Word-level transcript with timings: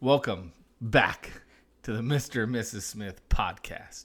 Welcome 0.00 0.52
back 0.80 1.42
to 1.82 1.92
the 1.92 2.02
Mr. 2.02 2.44
and 2.44 2.54
Mrs. 2.54 2.82
Smith 2.82 3.20
podcast, 3.28 4.04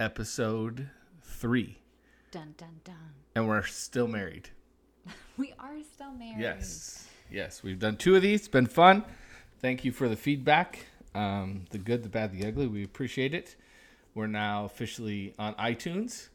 episode 0.00 0.88
three. 1.22 1.78
Dun 2.32 2.54
dun 2.58 2.80
dun. 2.82 2.96
And 3.36 3.46
we're 3.46 3.62
still 3.64 4.08
married. 4.08 4.48
We 5.36 5.54
are 5.60 5.76
still 5.94 6.10
married. 6.10 6.40
Yes. 6.40 7.06
Yes. 7.30 7.62
We've 7.62 7.78
done 7.78 7.96
two 7.96 8.16
of 8.16 8.22
these. 8.22 8.40
It's 8.40 8.48
been 8.48 8.66
fun. 8.66 9.04
Thank 9.60 9.84
you 9.84 9.92
for 9.92 10.08
the 10.08 10.16
feedback. 10.16 10.86
Um, 11.14 11.64
the 11.70 11.78
good, 11.78 12.02
the 12.02 12.08
bad, 12.08 12.32
the 12.32 12.44
ugly. 12.46 12.66
We 12.66 12.82
appreciate 12.82 13.32
it. 13.32 13.54
We're 14.16 14.26
now 14.26 14.64
officially 14.64 15.32
on 15.38 15.54
iTunes, 15.54 16.28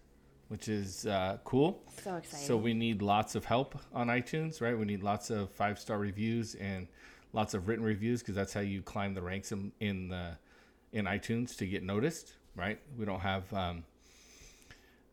which 0.47 0.69
is 0.69 1.05
uh, 1.05 1.37
cool. 1.43 1.83
So 2.01 2.15
exciting. 2.15 2.47
So 2.47 2.55
we 2.55 2.73
need 2.73 3.01
lots 3.01 3.35
of 3.35 3.43
help 3.43 3.77
on 3.93 4.07
iTunes, 4.07 4.61
right? 4.61 4.77
We 4.77 4.85
need 4.85 5.03
lots 5.03 5.29
of 5.29 5.51
five 5.51 5.79
star 5.79 5.97
reviews 5.99 6.55
and 6.55 6.87
lots 7.35 7.53
of 7.53 7.67
written 7.67 7.83
reviews 7.83 8.21
because 8.21 8.33
that's 8.33 8.53
how 8.53 8.61
you 8.61 8.81
climb 8.81 9.13
the 9.13 9.21
ranks 9.21 9.51
in 9.51 9.71
in, 9.79 10.07
the, 10.07 10.37
in 10.93 11.05
iTunes 11.05 11.55
to 11.57 11.67
get 11.67 11.83
noticed, 11.83 12.33
right? 12.55 12.79
We 12.97 13.05
don't 13.05 13.19
have 13.19 13.53
um, 13.53 13.83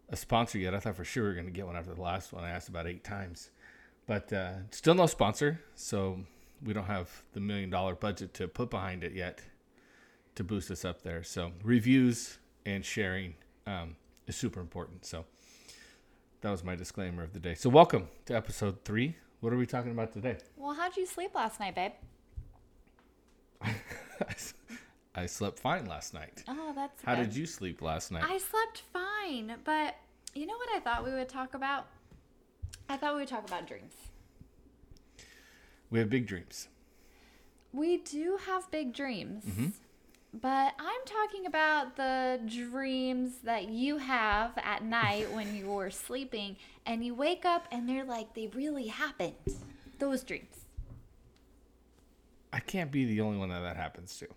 a 0.08 0.16
sponsor 0.16 0.58
yet. 0.58 0.74
I 0.74 0.78
thought 0.78 0.96
for 0.96 1.04
sure 1.04 1.24
we 1.24 1.28
were 1.30 1.34
going 1.34 1.46
to 1.46 1.52
get 1.52 1.66
one 1.66 1.76
after 1.76 1.92
the 1.92 2.00
last 2.00 2.32
one. 2.32 2.44
I 2.44 2.50
asked 2.50 2.68
about 2.68 2.86
eight 2.86 3.02
times, 3.02 3.50
but 4.06 4.32
uh, 4.32 4.52
still 4.70 4.94
no 4.94 5.06
sponsor. 5.06 5.60
So 5.74 6.20
we 6.64 6.72
don't 6.72 6.84
have 6.84 7.10
the 7.32 7.40
million 7.40 7.70
dollar 7.70 7.96
budget 7.96 8.32
to 8.34 8.46
put 8.46 8.70
behind 8.70 9.02
it 9.02 9.12
yet 9.12 9.40
to 10.36 10.44
boost 10.44 10.70
us 10.70 10.84
up 10.84 11.02
there. 11.02 11.24
So 11.24 11.52
reviews 11.64 12.38
and 12.64 12.84
sharing 12.84 13.34
um, 13.66 13.96
is 14.28 14.36
super 14.36 14.60
important. 14.60 15.04
So 15.04 15.24
that 16.40 16.50
was 16.50 16.62
my 16.62 16.76
disclaimer 16.76 17.24
of 17.24 17.32
the 17.32 17.40
day. 17.40 17.54
So 17.54 17.68
welcome 17.68 18.08
to 18.26 18.36
episode 18.36 18.84
three. 18.84 19.16
What 19.40 19.52
are 19.52 19.56
we 19.56 19.66
talking 19.66 19.90
about 19.90 20.12
today? 20.12 20.36
well, 20.56 20.72
how'd 20.72 20.96
you 20.96 21.04
sleep 21.04 21.34
last 21.34 21.58
night, 21.58 21.74
babe? 21.74 21.92
I 25.14 25.26
slept 25.26 25.58
fine 25.58 25.86
last 25.86 26.14
night. 26.14 26.42
Oh, 26.48 26.72
that's 26.74 27.02
How 27.04 27.14
good. 27.14 27.24
did 27.28 27.36
you 27.36 27.46
sleep 27.46 27.82
last 27.82 28.10
night? 28.12 28.24
I 28.26 28.38
slept 28.38 28.82
fine, 28.92 29.54
but 29.64 29.96
you 30.34 30.46
know 30.46 30.56
what 30.56 30.68
I 30.74 30.80
thought 30.80 31.04
we 31.04 31.12
would 31.12 31.28
talk 31.28 31.54
about? 31.54 31.86
I 32.88 32.96
thought 32.96 33.14
we 33.14 33.20
would 33.20 33.28
talk 33.28 33.46
about 33.46 33.66
dreams. 33.66 33.94
we 35.90 35.98
have 35.98 36.08
big 36.08 36.26
dreams. 36.26 36.68
We 37.72 37.98
do 37.98 38.38
have 38.46 38.70
big 38.70 38.94
dreams. 38.94 39.44
Mm-hmm. 39.44 39.66
But 40.40 40.72
I'm 40.78 41.00
talking 41.04 41.44
about 41.44 41.96
the 41.96 42.40
dreams 42.46 43.32
that 43.44 43.68
you 43.68 43.98
have 43.98 44.52
at 44.56 44.82
night 45.00 45.30
when 45.32 45.54
you're 45.54 45.90
sleeping 45.90 46.56
and 46.86 47.04
you 47.04 47.14
wake 47.14 47.44
up 47.44 47.66
and 47.70 47.86
they're 47.86 48.04
like 48.04 48.34
they 48.34 48.46
really 48.48 48.86
happened. 48.86 49.34
Those 49.98 50.22
dreams. 50.22 50.61
I 52.52 52.60
can't 52.60 52.90
be 52.92 53.04
the 53.04 53.20
only 53.20 53.38
one 53.38 53.48
that 53.48 53.60
that 53.60 53.76
happens 53.76 54.16
to. 54.18 54.28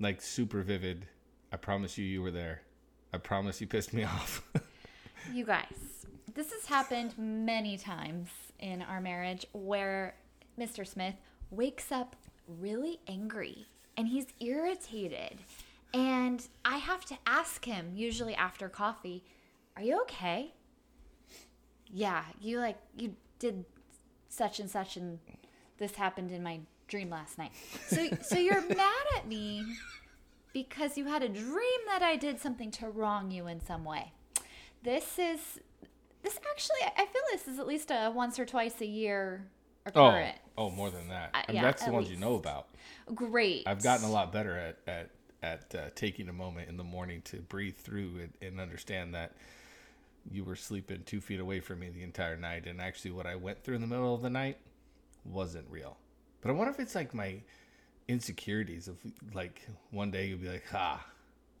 Like 0.00 0.22
super 0.22 0.62
vivid. 0.62 1.06
I 1.52 1.56
promise 1.56 1.98
you, 1.98 2.04
you 2.04 2.22
were 2.22 2.30
there. 2.30 2.62
I 3.12 3.18
promise 3.18 3.60
you 3.60 3.66
pissed 3.66 3.92
me 3.92 4.04
off. 4.04 4.42
You 5.32 5.44
guys, 5.44 6.06
this 6.34 6.52
has 6.52 6.66
happened 6.66 7.14
many 7.18 7.76
times 7.76 8.28
in 8.58 8.82
our 8.82 9.00
marriage 9.00 9.46
where 9.52 10.14
Mr. 10.58 10.86
Smith 10.86 11.14
wakes 11.50 11.92
up 11.92 12.16
really 12.46 13.00
angry 13.06 13.66
and 13.96 14.08
he's 14.08 14.26
irritated. 14.40 15.38
And 15.92 16.46
I 16.64 16.78
have 16.78 17.04
to 17.06 17.16
ask 17.26 17.64
him, 17.64 17.92
usually 17.94 18.34
after 18.34 18.68
coffee, 18.68 19.24
Are 19.76 19.82
you 19.82 20.00
okay? 20.02 20.52
Yeah, 21.86 22.24
you 22.40 22.58
like, 22.58 22.78
you 22.96 23.14
did 23.38 23.64
such 24.28 24.60
and 24.60 24.70
such, 24.70 24.96
and 24.96 25.18
this 25.78 25.94
happened 25.94 26.30
in 26.30 26.42
my 26.42 26.60
dream 26.88 27.10
last 27.10 27.38
night. 27.38 27.52
So, 27.86 28.08
so 28.22 28.36
you're 28.36 28.66
mad 28.68 29.06
at 29.16 29.28
me 29.28 29.64
because 30.52 30.98
you 30.98 31.04
had 31.04 31.22
a 31.22 31.28
dream 31.28 31.80
that 31.86 32.02
I 32.02 32.16
did 32.16 32.40
something 32.40 32.70
to 32.72 32.88
wrong 32.88 33.30
you 33.30 33.46
in 33.46 33.60
some 33.60 33.84
way. 33.84 34.12
This 34.82 35.18
is 35.18 35.60
this 36.22 36.38
actually 36.50 36.92
I 36.96 37.06
feel 37.06 37.22
this 37.30 37.46
is 37.46 37.58
at 37.58 37.66
least 37.66 37.90
a 37.90 38.10
once 38.10 38.38
or 38.38 38.46
twice 38.46 38.80
a 38.80 38.86
year 38.86 39.46
oh, 39.86 39.90
occurrence. 39.90 40.38
oh, 40.56 40.66
oh 40.66 40.70
more 40.70 40.90
than 40.90 41.08
that. 41.08 41.30
Uh, 41.34 41.42
I 41.48 41.52
mean, 41.52 41.56
yeah, 41.56 41.62
that's 41.62 41.84
the 41.84 41.92
ones 41.92 42.10
you 42.10 42.16
know 42.16 42.34
about. 42.34 42.68
Great. 43.14 43.64
I've 43.66 43.82
gotten 43.82 44.04
a 44.04 44.10
lot 44.10 44.32
better 44.32 44.56
at 44.56 44.78
at 44.86 45.10
at 45.42 45.74
uh, 45.74 45.90
taking 45.94 46.28
a 46.28 46.32
moment 46.32 46.68
in 46.68 46.76
the 46.76 46.84
morning 46.84 47.22
to 47.22 47.36
breathe 47.36 47.76
through 47.76 48.16
it 48.16 48.30
and 48.44 48.60
understand 48.60 49.14
that 49.14 49.32
you 50.30 50.44
were 50.44 50.56
sleeping 50.56 51.02
two 51.06 51.20
feet 51.20 51.40
away 51.40 51.60
from 51.60 51.78
me 51.80 51.90
the 51.90 52.02
entire 52.02 52.36
night, 52.36 52.66
and 52.66 52.80
actually, 52.80 53.12
what 53.12 53.26
I 53.26 53.36
went 53.36 53.62
through 53.62 53.76
in 53.76 53.80
the 53.80 53.86
middle 53.86 54.14
of 54.14 54.22
the 54.22 54.30
night 54.30 54.58
wasn't 55.24 55.66
real. 55.70 55.96
But 56.40 56.50
I 56.50 56.52
wonder 56.52 56.72
if 56.72 56.80
it's 56.80 56.94
like 56.94 57.14
my 57.14 57.42
insecurities 58.06 58.88
of 58.88 58.96
like 59.34 59.66
one 59.90 60.10
day 60.10 60.26
you'll 60.28 60.38
be 60.38 60.48
like, 60.48 60.66
"Ha, 60.70 61.04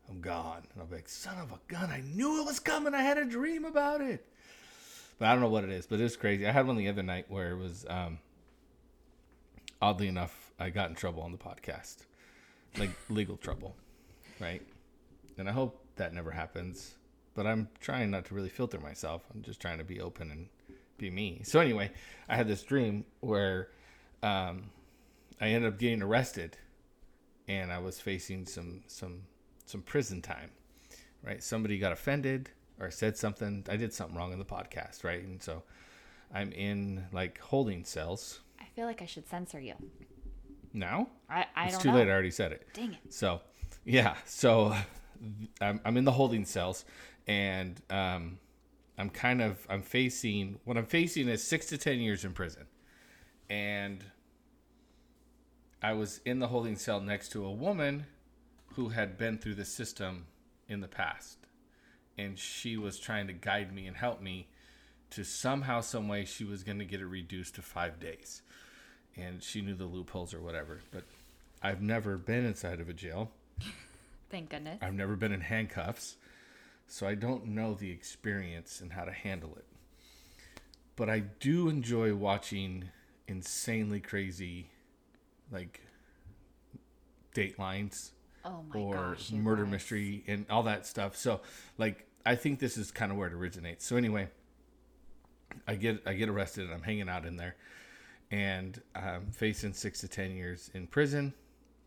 I'm 0.08 0.20
gone," 0.20 0.62
and 0.72 0.80
I'll 0.80 0.86
be 0.86 0.96
like, 0.96 1.08
"Son 1.08 1.38
of 1.38 1.52
a 1.52 1.58
gun! 1.68 1.90
I 1.90 2.00
knew 2.00 2.40
it 2.40 2.46
was 2.46 2.60
coming. 2.60 2.94
I 2.94 3.02
had 3.02 3.18
a 3.18 3.24
dream 3.24 3.64
about 3.64 4.00
it." 4.00 4.24
But 5.18 5.28
I 5.28 5.32
don't 5.32 5.40
know 5.40 5.48
what 5.48 5.64
it 5.64 5.70
is. 5.70 5.86
But 5.86 6.00
it's 6.00 6.16
crazy. 6.16 6.46
I 6.46 6.52
had 6.52 6.66
one 6.66 6.76
the 6.76 6.88
other 6.88 7.02
night 7.02 7.26
where 7.28 7.50
it 7.50 7.56
was. 7.56 7.84
um 7.88 8.18
oddly 9.80 10.08
enough, 10.08 10.52
I 10.58 10.70
got 10.70 10.88
in 10.90 10.96
trouble 10.96 11.22
on 11.22 11.32
the 11.32 11.38
podcast, 11.38 11.98
like 12.78 12.90
legal 13.08 13.36
trouble, 13.36 13.76
right? 14.40 14.62
And 15.36 15.48
I 15.48 15.52
hope 15.52 15.84
that 15.96 16.12
never 16.12 16.30
happens. 16.30 16.94
But 17.34 17.46
I'm 17.46 17.68
trying 17.80 18.10
not 18.10 18.24
to 18.26 18.34
really 18.34 18.48
filter 18.48 18.80
myself. 18.80 19.22
I'm 19.32 19.42
just 19.42 19.60
trying 19.60 19.78
to 19.78 19.84
be 19.84 20.00
open 20.00 20.30
and 20.32 20.48
be 20.98 21.10
me. 21.10 21.42
So 21.44 21.60
anyway, 21.60 21.92
I 22.28 22.36
had 22.36 22.48
this 22.48 22.62
dream 22.64 23.04
where 23.20 23.68
um, 24.22 24.70
I 25.40 25.48
ended 25.48 25.72
up 25.72 25.78
getting 25.78 26.02
arrested, 26.02 26.56
and 27.46 27.72
I 27.72 27.78
was 27.78 28.00
facing 28.00 28.46
some 28.46 28.82
some 28.86 29.22
some 29.66 29.82
prison 29.82 30.22
time. 30.22 30.50
Right? 31.22 31.42
Somebody 31.42 31.78
got 31.78 31.92
offended 31.92 32.50
or 32.80 32.90
said 32.90 33.16
something. 33.16 33.64
I 33.68 33.76
did 33.76 33.92
something 33.92 34.16
wrong 34.16 34.32
in 34.32 34.38
the 34.38 34.44
podcast, 34.44 35.02
right? 35.04 35.22
And 35.22 35.42
so 35.42 35.62
I'm 36.32 36.52
in 36.52 37.06
like 37.12 37.38
holding 37.38 37.84
cells 37.84 38.40
I 38.60 38.64
feel 38.76 38.86
like 38.86 39.02
I 39.02 39.06
should 39.06 39.28
censor 39.28 39.58
you. 39.60 39.74
now. 40.72 41.08
I, 41.28 41.46
I 41.56 41.64
it's 41.66 41.74
don't 41.74 41.82
too 41.82 41.88
know. 41.90 41.96
late. 41.96 42.08
I 42.08 42.12
already 42.12 42.30
said 42.30 42.52
it. 42.52 42.66
Dang 42.74 42.92
it. 42.92 43.12
So, 43.12 43.40
yeah. 43.84 44.14
So, 44.24 44.74
I'm, 45.60 45.80
I'm 45.84 45.96
in 45.96 46.04
the 46.04 46.12
holding 46.12 46.44
cells, 46.44 46.84
and 47.26 47.80
um, 47.90 48.38
I'm 48.96 49.10
kind 49.10 49.42
of 49.42 49.66
I'm 49.68 49.82
facing 49.82 50.60
what 50.64 50.76
I'm 50.76 50.86
facing 50.86 51.28
is 51.28 51.42
six 51.42 51.66
to 51.66 51.78
ten 51.78 51.98
years 51.98 52.24
in 52.24 52.32
prison, 52.32 52.66
and 53.48 54.04
I 55.82 55.92
was 55.92 56.20
in 56.24 56.38
the 56.38 56.48
holding 56.48 56.76
cell 56.76 57.00
next 57.00 57.30
to 57.30 57.44
a 57.44 57.52
woman 57.52 58.06
who 58.74 58.90
had 58.90 59.16
been 59.16 59.38
through 59.38 59.54
the 59.54 59.64
system 59.64 60.26
in 60.68 60.80
the 60.80 60.88
past, 60.88 61.38
and 62.16 62.38
she 62.38 62.76
was 62.76 62.98
trying 62.98 63.26
to 63.26 63.32
guide 63.32 63.72
me 63.72 63.86
and 63.86 63.96
help 63.96 64.20
me 64.20 64.48
to 65.10 65.24
somehow, 65.24 65.80
some 65.80 66.08
way, 66.08 66.24
she 66.24 66.44
was 66.44 66.62
going 66.62 66.78
to 66.78 66.84
get 66.84 67.00
it 67.00 67.06
reduced 67.06 67.54
to 67.54 67.62
five 67.62 67.98
days 67.98 68.42
and 69.18 69.42
she 69.42 69.60
knew 69.60 69.74
the 69.74 69.84
loopholes 69.84 70.32
or 70.32 70.40
whatever. 70.40 70.80
But 70.90 71.04
I've 71.62 71.82
never 71.82 72.16
been 72.16 72.44
inside 72.44 72.80
of 72.80 72.88
a 72.88 72.92
jail. 72.92 73.30
Thank 74.30 74.50
goodness. 74.50 74.78
I've 74.80 74.94
never 74.94 75.16
been 75.16 75.32
in 75.32 75.40
handcuffs. 75.40 76.16
So 76.86 77.06
I 77.06 77.14
don't 77.14 77.48
know 77.48 77.74
the 77.74 77.90
experience 77.90 78.80
and 78.80 78.92
how 78.92 79.04
to 79.04 79.12
handle 79.12 79.54
it. 79.56 79.66
But 80.96 81.10
I 81.10 81.20
do 81.20 81.68
enjoy 81.68 82.14
watching 82.14 82.90
insanely 83.28 84.00
crazy 84.00 84.70
like 85.52 85.80
datelines 87.34 88.10
Oh 88.44 88.64
or 88.74 88.94
gosh. 88.94 89.30
murder 89.30 89.64
guys. 89.64 89.72
mystery 89.72 90.24
and 90.26 90.46
all 90.48 90.62
that 90.64 90.86
stuff. 90.86 91.16
So 91.16 91.40
like 91.76 92.06
I 92.24 92.34
think 92.34 92.58
this 92.58 92.76
is 92.76 92.90
kind 92.90 93.12
of 93.12 93.18
where 93.18 93.28
it 93.28 93.34
originates. 93.34 93.86
So 93.86 93.96
anyway, 93.96 94.28
I 95.66 95.74
get 95.74 96.02
I 96.06 96.14
get 96.14 96.28
arrested 96.28 96.64
and 96.64 96.72
I'm 96.74 96.82
hanging 96.82 97.08
out 97.08 97.26
in 97.26 97.36
there 97.36 97.56
and 98.30 98.80
I'm 98.94 99.30
facing 99.32 99.72
6 99.72 100.00
to 100.00 100.08
10 100.08 100.32
years 100.32 100.70
in 100.74 100.86
prison. 100.86 101.34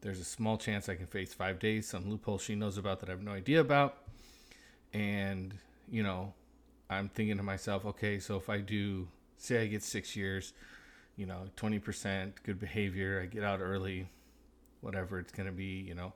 There's 0.01 0.19
a 0.19 0.25
small 0.25 0.57
chance 0.57 0.89
I 0.89 0.95
can 0.95 1.05
face 1.05 1.33
5 1.33 1.59
days, 1.59 1.87
some 1.87 2.09
loophole 2.09 2.39
she 2.39 2.55
knows 2.55 2.77
about 2.77 2.99
that 3.01 3.09
I 3.09 3.11
have 3.11 3.21
no 3.21 3.31
idea 3.31 3.59
about. 3.59 3.97
And 4.93 5.53
you 5.89 6.03
know, 6.03 6.33
I'm 6.89 7.09
thinking 7.09 7.37
to 7.37 7.43
myself, 7.43 7.85
okay, 7.85 8.19
so 8.19 8.35
if 8.37 8.49
I 8.49 8.59
do 8.59 9.07
say 9.37 9.61
I 9.61 9.67
get 9.67 9.83
6 9.83 10.15
years, 10.15 10.53
you 11.15 11.25
know, 11.25 11.43
20% 11.57 12.33
good 12.43 12.59
behavior, 12.59 13.21
I 13.21 13.25
get 13.25 13.43
out 13.43 13.59
early, 13.61 14.09
whatever 14.81 15.19
it's 15.19 15.31
going 15.31 15.47
to 15.47 15.53
be, 15.53 15.83
you 15.87 15.95
know, 15.95 16.13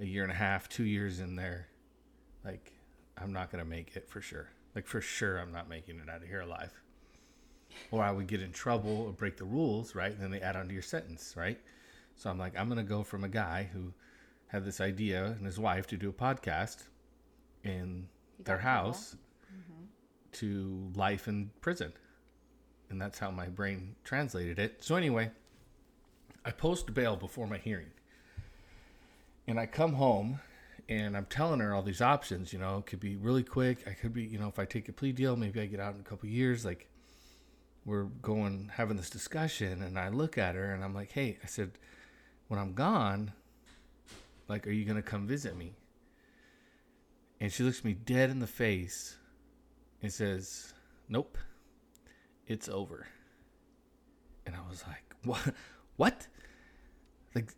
a 0.00 0.04
year 0.04 0.22
and 0.22 0.32
a 0.32 0.36
half, 0.36 0.68
two 0.68 0.84
years 0.84 1.20
in 1.20 1.36
there, 1.36 1.68
like 2.44 2.72
I'm 3.18 3.32
not 3.32 3.50
gonna 3.50 3.64
make 3.64 3.96
it 3.96 4.08
for 4.08 4.20
sure. 4.20 4.48
Like 4.74 4.86
for 4.86 5.00
sure, 5.00 5.38
I'm 5.38 5.52
not 5.52 5.68
making 5.68 6.00
it 6.00 6.08
out 6.08 6.22
of 6.22 6.28
here 6.28 6.40
alive. 6.40 6.72
Or 7.90 8.02
I 8.02 8.10
would 8.10 8.26
get 8.26 8.42
in 8.42 8.52
trouble 8.52 9.02
or 9.06 9.12
break 9.12 9.36
the 9.36 9.44
rules, 9.44 9.94
right? 9.94 10.12
And 10.12 10.20
then 10.20 10.30
they 10.30 10.40
add 10.40 10.56
on 10.56 10.68
to 10.68 10.72
your 10.72 10.82
sentence, 10.82 11.34
right? 11.36 11.58
So 12.14 12.30
I'm 12.30 12.38
like, 12.38 12.58
I'm 12.58 12.68
gonna 12.68 12.82
go 12.82 13.02
from 13.02 13.24
a 13.24 13.28
guy 13.28 13.68
who 13.72 13.92
had 14.48 14.64
this 14.64 14.80
idea 14.80 15.24
and 15.24 15.44
his 15.44 15.58
wife 15.58 15.86
to 15.88 15.96
do 15.96 16.08
a 16.08 16.12
podcast 16.12 16.84
in 17.64 18.08
their 18.38 18.56
got 18.56 18.60
in 18.60 18.62
trouble. 18.62 18.86
house 18.86 19.16
mm-hmm. 19.52 19.84
to 20.32 20.92
life 20.94 21.26
in 21.26 21.50
prison. 21.60 21.92
And 22.90 23.00
that's 23.00 23.18
how 23.18 23.30
my 23.30 23.48
brain 23.48 23.96
translated 24.04 24.58
it. 24.58 24.84
So 24.84 24.94
anyway, 24.94 25.30
I 26.44 26.50
post 26.52 26.94
bail 26.94 27.16
before 27.16 27.46
my 27.46 27.58
hearing. 27.58 27.90
And 29.48 29.58
I 29.58 29.66
come 29.66 29.94
home 29.94 30.40
and 30.88 31.16
I'm 31.16 31.26
telling 31.26 31.60
her 31.60 31.74
all 31.74 31.82
these 31.82 32.00
options, 32.00 32.52
you 32.52 32.58
know, 32.58 32.78
it 32.78 32.86
could 32.86 33.00
be 33.00 33.16
really 33.16 33.42
quick. 33.42 33.78
I 33.88 33.92
could 33.92 34.12
be, 34.12 34.22
you 34.22 34.38
know, 34.38 34.48
if 34.48 34.58
I 34.58 34.64
take 34.64 34.88
a 34.88 34.92
plea 34.92 35.12
deal, 35.12 35.36
maybe 35.36 35.60
I 35.60 35.66
get 35.66 35.80
out 35.80 35.94
in 35.94 36.00
a 36.00 36.04
couple 36.04 36.28
years. 36.28 36.64
Like, 36.64 36.88
we're 37.84 38.04
going, 38.04 38.70
having 38.74 38.96
this 38.96 39.10
discussion. 39.10 39.82
And 39.82 39.98
I 39.98 40.08
look 40.08 40.38
at 40.38 40.54
her 40.54 40.72
and 40.72 40.84
I'm 40.84 40.94
like, 40.94 41.12
hey, 41.12 41.38
I 41.42 41.46
said, 41.46 41.72
when 42.48 42.60
I'm 42.60 42.74
gone, 42.74 43.32
like, 44.48 44.66
are 44.66 44.72
you 44.72 44.84
going 44.84 44.96
to 44.96 45.02
come 45.02 45.26
visit 45.26 45.56
me? 45.56 45.74
And 47.40 47.52
she 47.52 47.62
looks 47.62 47.84
me 47.84 47.92
dead 47.92 48.30
in 48.30 48.38
the 48.38 48.46
face 48.46 49.16
and 50.02 50.12
says, 50.12 50.72
nope, 51.08 51.36
it's 52.46 52.68
over. 52.68 53.06
And 54.44 54.54
I 54.54 54.60
was 54.68 54.84
like, 54.86 55.14
what? 55.24 55.54
What? 55.96 56.26
Like, 57.34 57.52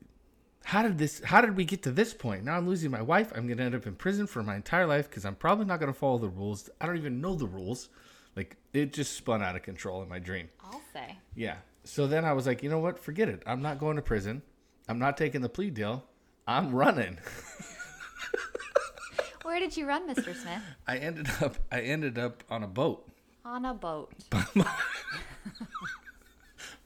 how 0.68 0.82
did 0.82 0.98
this 0.98 1.22
how 1.24 1.40
did 1.40 1.56
we 1.56 1.64
get 1.64 1.82
to 1.82 1.90
this 1.90 2.12
point 2.12 2.44
now 2.44 2.54
i'm 2.54 2.68
losing 2.68 2.90
my 2.90 3.00
wife 3.00 3.32
i'm 3.34 3.46
going 3.46 3.56
to 3.56 3.64
end 3.64 3.74
up 3.74 3.86
in 3.86 3.94
prison 3.94 4.26
for 4.26 4.42
my 4.42 4.54
entire 4.54 4.86
life 4.86 5.08
because 5.08 5.24
i'm 5.24 5.34
probably 5.34 5.64
not 5.64 5.80
going 5.80 5.90
to 5.90 5.98
follow 5.98 6.18
the 6.18 6.28
rules 6.28 6.68
i 6.78 6.84
don't 6.84 6.98
even 6.98 7.22
know 7.22 7.34
the 7.34 7.46
rules 7.46 7.88
like 8.36 8.54
it 8.74 8.92
just 8.92 9.14
spun 9.14 9.42
out 9.42 9.56
of 9.56 9.62
control 9.62 10.02
in 10.02 10.08
my 10.10 10.18
dream 10.18 10.46
I'll 10.62 10.82
say. 10.92 11.16
yeah 11.34 11.56
so 11.84 12.06
then 12.06 12.26
i 12.26 12.34
was 12.34 12.46
like 12.46 12.62
you 12.62 12.68
know 12.68 12.80
what 12.80 12.98
forget 12.98 13.30
it 13.30 13.42
i'm 13.46 13.62
not 13.62 13.78
going 13.78 13.96
to 13.96 14.02
prison 14.02 14.42
i'm 14.90 14.98
not 14.98 15.16
taking 15.16 15.40
the 15.40 15.48
plea 15.48 15.70
deal 15.70 16.04
i'm 16.46 16.74
running 16.74 17.16
Where 19.42 19.60
did 19.60 19.74
you 19.74 19.86
run, 19.86 20.06
Mr. 20.06 20.36
Smith? 20.36 20.62
i 20.86 20.98
ended 20.98 21.30
up 21.40 21.56
i 21.72 21.80
ended 21.80 22.18
up 22.18 22.44
on 22.50 22.62
a 22.62 22.68
boat 22.68 23.10
On 23.48 23.64
a 23.64 23.72
boat. 23.72 24.12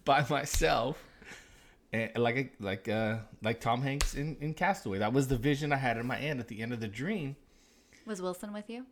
by 0.05 0.25
myself 0.31 1.03
and 1.93 2.11
like 2.17 2.53
like 2.61 2.88
uh 2.88 3.19
like 3.43 3.61
tom 3.61 3.82
hanks 3.82 4.14
in, 4.14 4.37
in 4.41 4.55
castaway 4.55 4.99
that 4.99 5.12
was 5.12 5.29
the 5.29 5.37
vision 5.37 5.73
i 5.73 5.76
had 5.76 5.97
in 5.97 6.06
my 6.06 6.19
end 6.19 6.41
at 6.41 6.49
the 6.49 6.61
end 6.61 6.73
of 6.73 6.81
the 6.81 6.88
dream 6.88 7.37
Was 8.06 8.20
Wilson 8.23 8.53
with 8.53 8.69
you? 8.70 8.87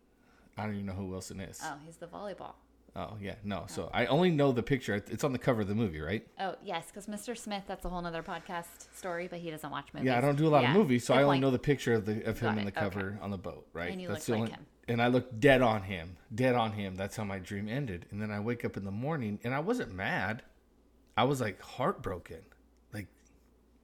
i 0.56 0.64
don't 0.64 0.74
even 0.74 0.86
know 0.86 0.92
who 0.92 1.06
wilson 1.06 1.40
is 1.40 1.60
Oh, 1.64 1.74
he's 1.84 1.96
the 1.96 2.06
volleyball. 2.06 2.54
Oh 2.96 3.16
yeah, 3.20 3.36
no. 3.44 3.66
So 3.68 3.88
I 3.94 4.06
only 4.06 4.30
know 4.30 4.50
the 4.50 4.64
picture. 4.64 4.96
It's 4.96 5.22
on 5.22 5.32
the 5.32 5.38
cover 5.38 5.60
of 5.60 5.68
the 5.68 5.76
movie, 5.76 6.00
right? 6.00 6.26
Oh, 6.40 6.56
yes, 6.60 6.86
because 6.88 7.06
Mr. 7.06 7.38
Smith, 7.38 7.62
that's 7.68 7.84
a 7.84 7.88
whole 7.88 8.02
nother 8.02 8.24
podcast 8.24 8.92
story, 8.96 9.28
but 9.30 9.38
he 9.38 9.48
doesn't 9.48 9.70
watch 9.70 9.86
movies. 9.94 10.06
Yeah, 10.08 10.18
I 10.18 10.20
don't 10.20 10.34
do 10.34 10.48
a 10.48 10.50
lot 10.50 10.64
Yeah, 10.64 10.72
of 10.72 10.76
movies, 10.76 11.04
so 11.04 11.14
good 11.14 11.20
I 11.20 11.22
only 11.22 11.34
point. 11.34 11.42
know 11.42 11.50
the 11.52 11.60
picture 11.60 11.94
of 11.94 12.04
the 12.04 12.14
of 12.28 12.40
him 12.40 12.54
Got 12.54 12.58
in 12.58 12.64
the 12.64 12.72
it, 12.72 12.76
okay. 12.76 12.80
cover 12.80 13.16
on 13.22 13.30
the 13.30 13.38
boat, 13.38 13.64
right? 13.72 13.92
And 13.92 14.02
you 14.02 14.08
That's 14.08 14.28
look 14.28 14.38
the 14.38 14.40
like 14.40 14.40
only. 14.40 14.50
him. 14.54 14.66
And 14.90 15.00
I 15.00 15.06
looked 15.06 15.38
dead 15.38 15.62
on 15.62 15.82
him, 15.84 16.16
dead 16.34 16.56
on 16.56 16.72
him. 16.72 16.96
That's 16.96 17.16
how 17.16 17.22
my 17.22 17.38
dream 17.38 17.68
ended. 17.68 18.06
And 18.10 18.20
then 18.20 18.32
I 18.32 18.40
wake 18.40 18.64
up 18.64 18.76
in 18.76 18.84
the 18.84 18.90
morning, 18.90 19.38
and 19.44 19.54
I 19.54 19.60
wasn't 19.60 19.94
mad. 19.94 20.42
I 21.16 21.22
was 21.24 21.40
like 21.40 21.62
heartbroken. 21.62 22.40
Like 22.92 23.06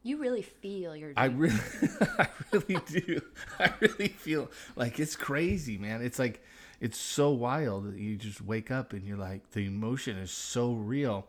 You 0.03 0.17
really 0.17 0.43
feel 0.43 0.97
your 0.97 1.13
I 1.17 1.29
dream. 1.29 1.39
really, 1.39 1.61
I 2.19 2.29
really 2.53 2.81
do. 2.89 3.21
I 3.61 3.73
really 3.81 4.09
feel 4.09 4.51
like 4.75 4.99
it's 4.99 5.15
crazy, 5.15 5.79
man. 5.79 6.03
It's 6.03 6.19
like 6.19 6.43
it's 6.81 6.99
so 6.99 7.31
wild 7.31 7.85
that 7.93 7.99
you 8.01 8.17
just 8.17 8.43
wake 8.43 8.73
up 8.73 8.93
and 8.93 9.05
you're 9.07 9.17
like 9.17 9.53
the 9.53 9.65
emotion 9.65 10.17
is 10.19 10.33
so 10.33 10.73
real, 10.73 11.29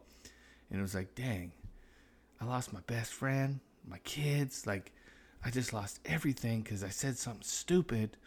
and 0.72 0.80
it 0.80 0.82
was 0.82 0.96
like, 0.96 1.14
dang, 1.14 1.52
I 2.42 2.46
lost 2.46 2.74
my 2.74 2.82
best 2.88 3.14
friend, 3.14 3.60
my 3.88 4.00
kids, 4.00 4.66
like 4.66 4.92
I 5.46 5.52
just 5.52 5.72
lost 5.72 6.00
everything 6.04 6.64
because 6.64 6.84
I 6.84 6.90
said 6.90 7.18
something 7.20 7.44
stupid 7.44 8.18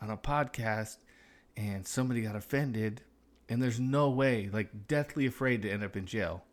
on 0.00 0.10
a 0.10 0.16
podcast, 0.16 0.96
and 1.56 1.86
somebody 1.86 2.22
got 2.22 2.36
offended, 2.36 3.02
and 3.48 3.62
there's 3.62 3.80
no 3.80 4.08
way, 4.10 4.48
like 4.52 4.86
deathly 4.88 5.26
afraid 5.26 5.62
to 5.62 5.70
end 5.70 5.82
up 5.84 5.96
in 5.96 6.06
jail. 6.06 6.44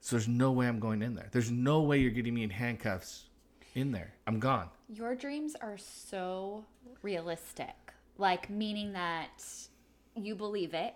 So 0.00 0.16
there's 0.16 0.28
no 0.28 0.50
way 0.50 0.66
I'm 0.66 0.80
going 0.80 1.00
in 1.02 1.14
there. 1.14 1.28
There's 1.30 1.50
no 1.50 1.80
way 1.82 1.98
you're 1.98 2.10
getting 2.10 2.34
me 2.34 2.42
in 2.42 2.50
handcuffs 2.50 3.26
in 3.74 3.92
there. 3.92 4.12
I'm 4.26 4.40
gone. 4.40 4.68
Your 4.88 5.14
dreams 5.14 5.54
are 5.60 5.78
so 5.78 6.64
realistic, 7.02 7.74
like 8.18 8.50
meaning 8.50 8.92
that 8.94 9.44
you 10.16 10.34
believe 10.34 10.74
it 10.74 10.94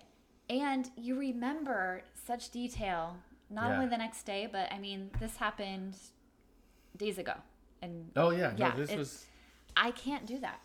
and 0.50 0.90
you 0.96 1.18
remember 1.18 2.02
such 2.26 2.50
detail, 2.50 3.16
not 3.48 3.68
Yeah. 3.70 3.74
only 3.76 3.86
the 3.88 3.96
next 3.96 4.24
day, 4.24 4.48
but 4.50 4.70
I 4.72 4.78
mean, 4.78 5.10
this 5.20 5.36
happened 5.36 5.96
days 6.96 7.18
ago. 7.18 7.34
And 7.82 8.10
Oh 8.16 8.30
yeah, 8.30 8.50
no, 8.50 8.66
Yeah, 8.66 8.74
this 8.76 8.94
was 8.94 9.26
I 9.76 9.90
can't 9.92 10.26
do 10.26 10.38
that. 10.40 10.60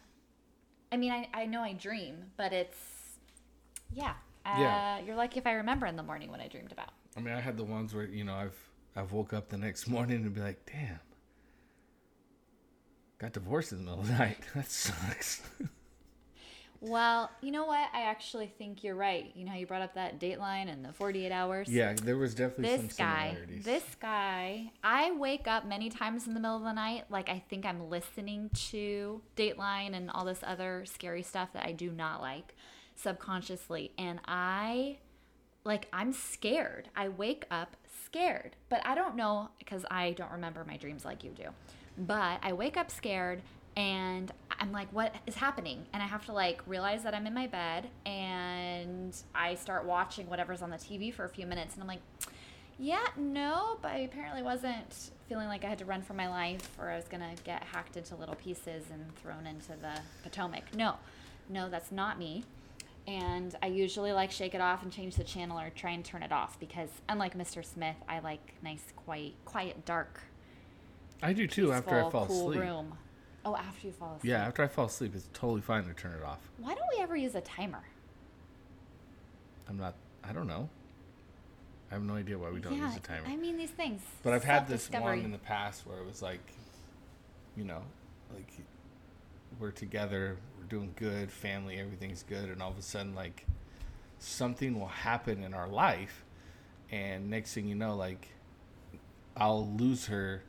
I 0.91 0.97
mean, 0.97 1.11
I, 1.11 1.27
I 1.33 1.45
know 1.45 1.61
I 1.61 1.73
dream, 1.73 2.15
but 2.37 2.51
it's, 2.53 2.77
yeah. 3.93 4.13
Uh, 4.45 4.55
Yeah. 4.59 4.99
You're 4.99 5.15
lucky 5.15 5.39
if 5.39 5.47
I 5.47 5.53
remember 5.53 5.85
in 5.85 5.95
the 5.95 6.03
morning 6.03 6.29
what 6.31 6.39
I 6.41 6.47
dreamed 6.47 6.71
about. 6.71 6.89
I 7.15 7.19
mean, 7.21 7.33
I 7.33 7.39
had 7.39 7.57
the 7.57 7.63
ones 7.63 7.93
where, 7.93 8.05
you 8.05 8.23
know, 8.23 8.33
I've 8.33 8.57
I've 8.95 9.11
woke 9.13 9.31
up 9.33 9.49
the 9.49 9.57
next 9.57 9.87
morning 9.95 10.17
and 10.23 10.33
be 10.33 10.41
like, 10.41 10.65
"Damn. 10.71 10.99
Got 13.19 13.33
divorced 13.33 13.71
in 13.71 13.79
the 13.79 13.83
middle 13.85 13.99
of 14.01 14.07
the 14.07 14.13
night. 14.17 14.39
That 14.55 14.69
sucks." 14.69 15.41
Well, 16.83 17.29
you 17.41 17.51
know 17.51 17.65
what? 17.65 17.89
I 17.93 18.01
actually 18.01 18.47
think 18.47 18.83
you're 18.83 18.95
right. 18.95 19.31
You 19.35 19.45
know 19.45 19.51
how 19.51 19.57
you 19.57 19.67
brought 19.67 19.83
up 19.83 19.93
that 19.93 20.19
dateline 20.19 20.67
and 20.67 20.83
the 20.83 20.91
48 20.91 21.31
hours? 21.31 21.69
yeah, 21.69 21.93
there 21.93 22.17
was 22.17 22.33
definitely 22.33 22.75
this 22.75 22.95
some 22.95 23.05
guy, 23.05 23.27
similarities. 23.29 23.65
this 23.65 23.83
guy, 23.99 24.71
I 24.83 25.11
wake 25.11 25.47
up 25.47 25.65
many 25.65 25.89
times 25.89 26.25
in 26.25 26.33
the 26.33 26.39
middle 26.39 26.57
of 26.57 26.63
the 26.63 26.73
night. 26.73 27.05
Like, 27.11 27.29
I 27.29 27.43
think 27.49 27.67
I'm 27.67 27.89
listening 27.91 28.49
to 28.71 29.21
Dateline 29.37 29.95
and 29.95 30.09
all 30.09 30.25
this 30.25 30.39
other 30.41 30.83
scary 30.87 31.21
stuff 31.21 31.53
that 31.53 31.65
I 31.65 31.71
do 31.71 31.91
not 31.91 32.19
like 32.19 32.55
subconsciously. 32.95 33.91
And 33.99 34.19
I, 34.25 34.97
like, 35.63 35.87
I'm 35.93 36.11
scared. 36.13 36.89
I 36.95 37.09
wake 37.09 37.45
up 37.51 37.75
scared. 38.05 38.55
But 38.69 38.81
I 38.85 38.95
don't 38.95 39.15
know 39.15 39.49
because 39.59 39.85
I 39.91 40.13
don't 40.13 40.31
remember 40.31 40.65
my 40.65 40.77
dreams 40.77 41.05
like 41.05 41.23
you 41.23 41.29
do. 41.29 41.49
But 41.95 42.39
I 42.41 42.53
wake 42.53 42.75
up 42.75 42.89
scared 42.89 43.43
and 43.75 44.31
I'm 44.61 44.71
like, 44.71 44.93
what 44.93 45.15
is 45.25 45.33
happening? 45.35 45.87
And 45.91 46.03
I 46.03 46.05
have 46.05 46.25
to 46.27 46.33
like 46.33 46.61
realize 46.67 47.01
that 47.03 47.15
I'm 47.15 47.25
in 47.25 47.33
my 47.33 47.47
bed 47.47 47.89
and 48.05 49.15
I 49.33 49.55
start 49.55 49.85
watching 49.85 50.29
whatever's 50.29 50.61
on 50.61 50.69
the 50.69 50.77
TV 50.77 51.11
for 51.11 51.25
a 51.25 51.29
few 51.29 51.47
minutes 51.47 51.73
and 51.73 51.81
I'm 51.81 51.87
like, 51.87 52.01
yeah, 52.77 53.07
no, 53.17 53.79
but 53.81 53.91
I 53.91 53.97
apparently 53.99 54.43
wasn't 54.43 55.09
feeling 55.27 55.47
like 55.47 55.65
I 55.65 55.67
had 55.67 55.79
to 55.79 55.85
run 55.85 56.03
for 56.03 56.13
my 56.13 56.29
life 56.29 56.69
or 56.79 56.91
I 56.91 56.95
was 56.95 57.07
going 57.07 57.21
to 57.21 57.43
get 57.43 57.63
hacked 57.63 57.97
into 57.97 58.15
little 58.15 58.35
pieces 58.35 58.85
and 58.93 59.15
thrown 59.15 59.47
into 59.47 59.69
the 59.69 59.99
Potomac. 60.21 60.75
No, 60.75 60.95
no, 61.49 61.67
that's 61.67 61.91
not 61.91 62.19
me. 62.19 62.43
And 63.07 63.55
I 63.63 63.65
usually 63.65 64.13
like 64.13 64.29
shake 64.29 64.53
it 64.53 64.61
off 64.61 64.83
and 64.83 64.91
change 64.91 65.15
the 65.15 65.23
channel 65.23 65.59
or 65.59 65.71
try 65.71 65.89
and 65.89 66.05
turn 66.05 66.21
it 66.21 66.31
off 66.31 66.59
because 66.59 66.89
unlike 67.09 67.35
Mr. 67.35 67.65
Smith, 67.65 67.95
I 68.07 68.19
like 68.19 68.53
nice, 68.61 68.83
quiet, 68.95 69.33
quiet, 69.43 69.85
dark, 69.85 70.21
I 71.23 71.33
do 71.33 71.47
too 71.47 71.71
after 71.71 71.99
I 71.99 72.09
fall 72.09 72.27
cool 72.27 72.51
asleep. 72.51 72.61
room. 72.61 72.97
Oh, 73.43 73.55
after 73.55 73.87
you 73.87 73.93
fall 73.93 74.15
asleep. 74.17 74.29
Yeah, 74.29 74.45
after 74.45 74.63
I 74.63 74.67
fall 74.67 74.85
asleep, 74.85 75.13
it's 75.15 75.27
totally 75.33 75.61
fine 75.61 75.83
to 75.85 75.93
turn 75.93 76.13
it 76.13 76.23
off. 76.23 76.39
Why 76.57 76.75
don't 76.75 76.87
we 76.95 77.01
ever 77.01 77.15
use 77.15 77.35
a 77.35 77.41
timer? 77.41 77.83
I'm 79.67 79.77
not 79.77 79.95
I 80.23 80.33
don't 80.33 80.47
know. 80.47 80.69
I 81.89 81.95
have 81.95 82.03
no 82.03 82.13
idea 82.15 82.37
why 82.37 82.51
we 82.51 82.61
don't 82.61 82.77
yeah, 82.77 82.87
use 82.87 82.97
a 82.97 83.01
timer. 83.01 83.27
I 83.27 83.35
mean 83.35 83.57
these 83.57 83.71
things. 83.71 84.01
But 84.23 84.33
I've 84.33 84.43
had 84.43 84.67
this 84.67 84.89
one 84.89 85.19
in 85.19 85.31
the 85.31 85.37
past 85.37 85.85
where 85.85 85.97
it 85.97 86.05
was 86.05 86.21
like, 86.21 86.39
you 87.57 87.65
know, 87.65 87.81
like 88.33 88.47
we're 89.59 89.71
together, 89.71 90.37
we're 90.57 90.65
doing 90.65 90.93
good, 90.95 91.31
family, 91.31 91.79
everything's 91.79 92.23
good, 92.23 92.49
and 92.49 92.61
all 92.61 92.71
of 92.71 92.77
a 92.77 92.81
sudden, 92.81 93.13
like, 93.13 93.45
something 94.19 94.79
will 94.79 94.87
happen 94.87 95.43
in 95.43 95.53
our 95.53 95.67
life, 95.67 96.23
and 96.89 97.29
next 97.29 97.53
thing 97.53 97.67
you 97.67 97.75
know, 97.75 97.95
like, 97.95 98.29
I'll 99.35 99.67
lose 99.67 100.07
her 100.07 100.43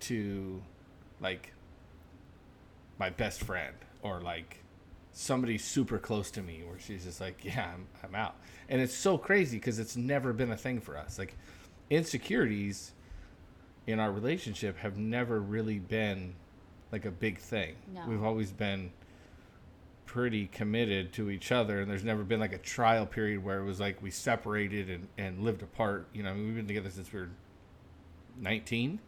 to, 0.00 0.62
like, 1.20 1.52
my 2.98 3.10
best 3.10 3.42
friend 3.42 3.74
or 4.02 4.20
like 4.20 4.62
somebody 5.12 5.56
super 5.58 5.98
close 5.98 6.30
to 6.30 6.42
me 6.42 6.62
where 6.68 6.78
she's 6.78 7.04
just 7.04 7.20
like 7.20 7.44
yeah 7.44 7.70
i'm, 7.74 7.86
I'm 8.04 8.14
out 8.14 8.36
and 8.68 8.80
it's 8.80 8.94
so 8.94 9.16
crazy 9.16 9.56
because 9.56 9.78
it's 9.78 9.96
never 9.96 10.32
been 10.32 10.50
a 10.50 10.56
thing 10.56 10.80
for 10.80 10.96
us 10.96 11.18
like 11.18 11.34
insecurities 11.90 12.92
in 13.86 13.98
our 14.00 14.12
relationship 14.12 14.76
have 14.78 14.98
never 14.98 15.40
really 15.40 15.78
been 15.78 16.34
like 16.92 17.04
a 17.04 17.10
big 17.10 17.38
thing 17.38 17.74
No. 17.94 18.02
we've 18.06 18.22
always 18.22 18.50
been 18.52 18.90
pretty 20.04 20.46
committed 20.46 21.12
to 21.14 21.30
each 21.30 21.50
other 21.50 21.80
and 21.80 21.90
there's 21.90 22.04
never 22.04 22.22
been 22.24 22.40
like 22.40 22.52
a 22.52 22.58
trial 22.58 23.06
period 23.06 23.42
where 23.42 23.58
it 23.60 23.64
was 23.64 23.80
like 23.80 24.00
we 24.02 24.10
separated 24.10 24.88
and, 24.90 25.08
and 25.18 25.40
lived 25.40 25.62
apart 25.62 26.06
you 26.12 26.22
know 26.22 26.30
I 26.30 26.34
mean, 26.34 26.46
we've 26.46 26.56
been 26.56 26.66
together 26.68 26.90
since 26.90 27.12
we 27.12 27.20
were 27.20 27.28
19 28.38 28.98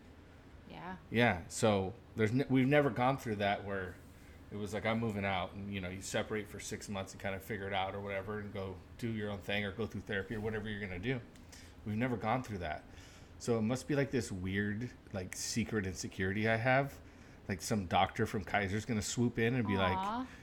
Yeah. 0.70 0.76
yeah. 1.10 1.38
So 1.48 1.92
there's 2.18 2.32
ne- 2.32 2.44
we've 2.50 2.66
never 2.66 2.90
gone 2.90 3.16
through 3.16 3.36
that 3.36 3.64
where 3.64 3.94
it 4.52 4.58
was 4.58 4.74
like 4.74 4.84
I'm 4.84 4.98
moving 4.98 5.24
out 5.24 5.52
and 5.54 5.72
you 5.72 5.80
know 5.80 5.88
you 5.88 6.02
separate 6.02 6.50
for 6.50 6.58
six 6.60 6.88
months 6.88 7.12
and 7.12 7.22
kind 7.22 7.34
of 7.34 7.42
figure 7.42 7.66
it 7.68 7.72
out 7.72 7.94
or 7.94 8.00
whatever 8.00 8.40
and 8.40 8.52
go 8.52 8.74
do 8.98 9.08
your 9.08 9.30
own 9.30 9.38
thing 9.38 9.64
or 9.64 9.70
go 9.70 9.86
through 9.86 10.02
therapy 10.02 10.34
or 10.34 10.40
whatever 10.40 10.68
you're 10.68 10.80
gonna 10.80 10.98
do. 10.98 11.20
We've 11.86 11.96
never 11.96 12.16
gone 12.16 12.42
through 12.42 12.58
that. 12.58 12.82
So 13.38 13.56
it 13.56 13.62
must 13.62 13.86
be 13.86 13.94
like 13.94 14.10
this 14.10 14.32
weird 14.32 14.90
like 15.12 15.34
secret 15.36 15.86
insecurity 15.86 16.48
I 16.48 16.56
have. 16.56 16.92
Like 17.48 17.62
some 17.62 17.86
doctor 17.86 18.26
from 18.26 18.42
Kaiser's 18.44 18.84
gonna 18.84 19.00
swoop 19.00 19.38
in 19.38 19.54
and 19.54 19.66
be 19.66 19.76
like, 19.76 19.96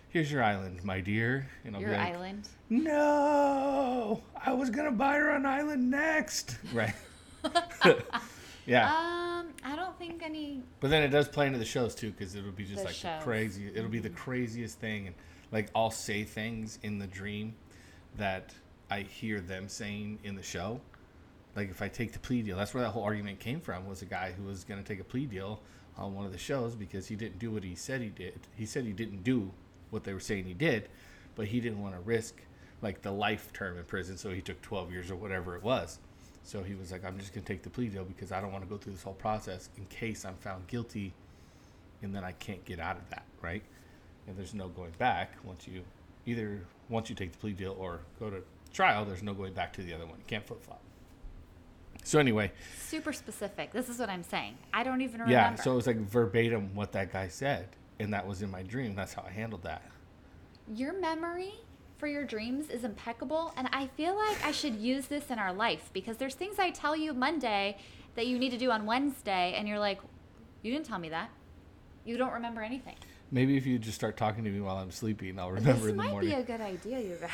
"Here's 0.09 0.31
your 0.31 0.41
island, 0.41 0.83
my 0.83 1.01
dear," 1.01 1.47
and 1.65 1.75
I'll 1.75 1.81
Your 1.81 1.91
be 1.91 1.97
like, 1.97 2.15
island. 2.15 2.47
"No, 2.69 4.23
I 4.43 4.53
was 4.53 4.69
gonna 4.71 4.91
buy 4.91 5.15
her 5.15 5.29
an 5.31 5.45
island 5.45 5.91
next." 5.91 6.57
Right. 6.73 6.95
yeah. 8.65 8.87
Um, 8.89 9.53
I 9.63 9.75
don't 9.75 9.97
think 9.97 10.21
any 10.23 10.61
But 10.79 10.89
then 10.89 11.03
it 11.03 11.09
does 11.09 11.27
play 11.27 11.47
into 11.47 11.59
the 11.59 11.65
shows 11.65 11.95
too, 11.95 12.11
because 12.11 12.35
it'll 12.35 12.51
be 12.51 12.65
just 12.65 12.79
The 12.79 12.85
like 12.85 12.95
shows. 12.95 13.19
the 13.19 13.23
crazy. 13.25 13.71
It'll 13.73 13.89
be 13.89 13.99
the 13.99 14.09
craziest 14.09 14.79
thing, 14.79 15.07
and 15.07 15.15
like 15.51 15.69
I'll 15.75 15.91
say 15.91 16.23
things 16.23 16.79
in 16.83 16.99
the 16.99 17.07
dream 17.07 17.55
that 18.17 18.53
I 18.89 19.01
hear 19.01 19.39
them 19.39 19.67
saying 19.67 20.19
in 20.23 20.35
the 20.35 20.43
show. 20.43 20.79
Like 21.55 21.69
if 21.69 21.81
I 21.81 21.87
take 21.87 22.11
the 22.11 22.19
plea 22.19 22.41
deal, 22.41 22.57
that's 22.57 22.73
where 22.73 22.83
that 22.83 22.89
whole 22.91 23.03
argument 23.03 23.39
came 23.39 23.59
from. 23.61 23.87
Was 23.87 24.01
a 24.01 24.05
guy 24.05 24.33
who 24.37 24.43
was 24.43 24.63
going 24.63 24.81
to 24.81 24.87
take 24.87 24.99
a 24.99 25.05
plea 25.05 25.25
deal 25.25 25.61
on 25.97 26.13
one 26.13 26.25
of 26.25 26.31
the 26.33 26.37
shows 26.37 26.75
because 26.75 27.07
he 27.07 27.15
didn't 27.15 27.39
do 27.39 27.51
what 27.51 27.63
he 27.63 27.75
said 27.75 28.01
he 28.01 28.09
did. 28.09 28.39
He 28.55 28.65
said 28.65 28.83
he 28.83 28.91
didn't 28.91 29.23
do 29.23 29.51
what 29.91 30.03
they 30.03 30.13
were 30.13 30.19
saying 30.19 30.45
he 30.45 30.53
did, 30.53 30.89
but 31.35 31.47
he 31.47 31.61
didn't 31.61 31.81
want 31.81 31.95
to 31.95 32.01
risk 32.01 32.35
like 32.81 33.01
the 33.01 33.11
life 33.11 33.53
term 33.53 33.77
in 33.77 33.83
prison, 33.85 34.17
so 34.17 34.31
he 34.31 34.41
took 34.41 34.61
12 34.61 34.91
years 34.91 35.09
or 35.09 35.15
whatever 35.15 35.55
it 35.55 35.63
was. 35.63 35.99
So 36.45 36.61
he 36.61 36.75
was 36.75 36.91
like, 36.91 37.03
I'm 37.03 37.17
just 37.17 37.33
going 37.33 37.43
to 37.43 37.51
take 37.51 37.63
the 37.63 37.71
plea 37.71 37.87
deal 37.87 38.05
because 38.05 38.31
I 38.31 38.39
don't 38.39 38.51
want 38.51 38.63
to 38.63 38.69
go 38.69 38.77
through 38.77 38.93
this 38.93 39.01
whole 39.01 39.13
process 39.13 39.69
in 39.77 39.85
case 39.85 40.23
I'm 40.25 40.35
found 40.35 40.67
guilty 40.67 41.11
and 42.03 42.15
then 42.15 42.23
I 42.23 42.33
can't 42.33 42.63
get 42.65 42.79
out 42.79 42.97
of 42.97 43.09
that, 43.09 43.25
right? 43.41 43.63
And 44.27 44.37
there's 44.37 44.53
no 44.53 44.67
going 44.69 44.93
back 44.99 45.31
once 45.43 45.67
you 45.67 45.83
either 46.27 46.61
once 46.87 47.09
you 47.09 47.15
take 47.15 47.31
the 47.31 47.37
plea 47.39 47.53
deal 47.53 47.75
or 47.79 48.01
go 48.19 48.29
to 48.29 48.43
trial, 48.71 49.05
there's 49.05 49.23
no 49.23 49.33
going 49.33 49.53
back 49.53 49.73
to 49.73 49.81
the 49.81 49.91
other 49.93 50.05
one. 50.05 50.17
You 50.19 50.23
can't 50.27 50.45
flip 50.45 50.63
flop. 50.63 50.81
So 52.03 52.19
anyway, 52.19 52.51
super 52.79 53.11
specific. 53.13 53.71
This 53.73 53.89
is 53.89 53.97
what 53.97 54.09
I'm 54.09 54.21
saying. 54.23 54.55
I 54.71 54.83
don't 54.83 55.01
even 55.01 55.21
remember. 55.21 55.31
yeah, 55.31 55.55
so 55.55 55.71
it 55.71 55.75
was 55.75 55.87
like 55.87 55.97
verbatim 55.97 56.75
what 56.75 56.91
that 56.91 57.11
guy 57.11 57.27
said, 57.27 57.69
and 57.99 58.13
that 58.13 58.27
was 58.27 58.43
in 58.43 58.51
my 58.51 58.61
dream. 58.61 58.93
That's 58.93 59.13
how 59.15 59.23
I 59.27 59.31
handled 59.31 59.63
that. 59.63 59.81
your 60.71 60.93
memory 60.99 61.53
for 61.97 62.07
your 62.07 62.23
dreams 62.25 62.69
is 62.69 62.83
impeccable, 62.83 63.53
and 63.57 63.69
I 63.71 63.87
feel 63.87 64.15
like 64.15 64.43
I 64.45 64.51
should 64.51 64.75
use 64.75 65.07
this 65.07 65.29
in 65.29 65.39
our 65.39 65.53
life 65.53 65.89
because 65.93 66.17
there's 66.17 66.35
things 66.35 66.59
I 66.59 66.69
tell 66.71 66.95
you 66.95 67.13
Monday 67.13 67.77
that 68.15 68.27
you 68.27 68.37
need 68.37 68.51
to 68.51 68.57
do 68.57 68.71
on 68.71 68.85
Wednesday, 68.85 69.53
and 69.57 69.67
you're 69.67 69.79
like, 69.79 69.99
you 70.61 70.71
didn't 70.71 70.85
tell 70.85 70.99
me 70.99 71.09
that. 71.09 71.29
You 72.05 72.17
don't 72.17 72.33
remember 72.33 72.61
anything. 72.61 72.95
Maybe 73.31 73.57
if 73.57 73.65
you 73.65 73.79
just 73.79 73.95
start 73.95 74.17
talking 74.17 74.43
to 74.43 74.49
me 74.49 74.61
while 74.61 74.77
I'm 74.77 74.91
sleeping, 74.91 75.39
I'll 75.39 75.51
remember 75.51 75.73
this 75.73 75.89
in 75.91 75.97
the 75.97 76.03
morning 76.03 76.05
might 76.05 76.11
morning. 76.11 76.29
be 76.29 76.35
a 76.35 76.43
good 76.43 76.61
idea, 76.61 76.99
you 76.99 77.17
guys. 77.19 77.31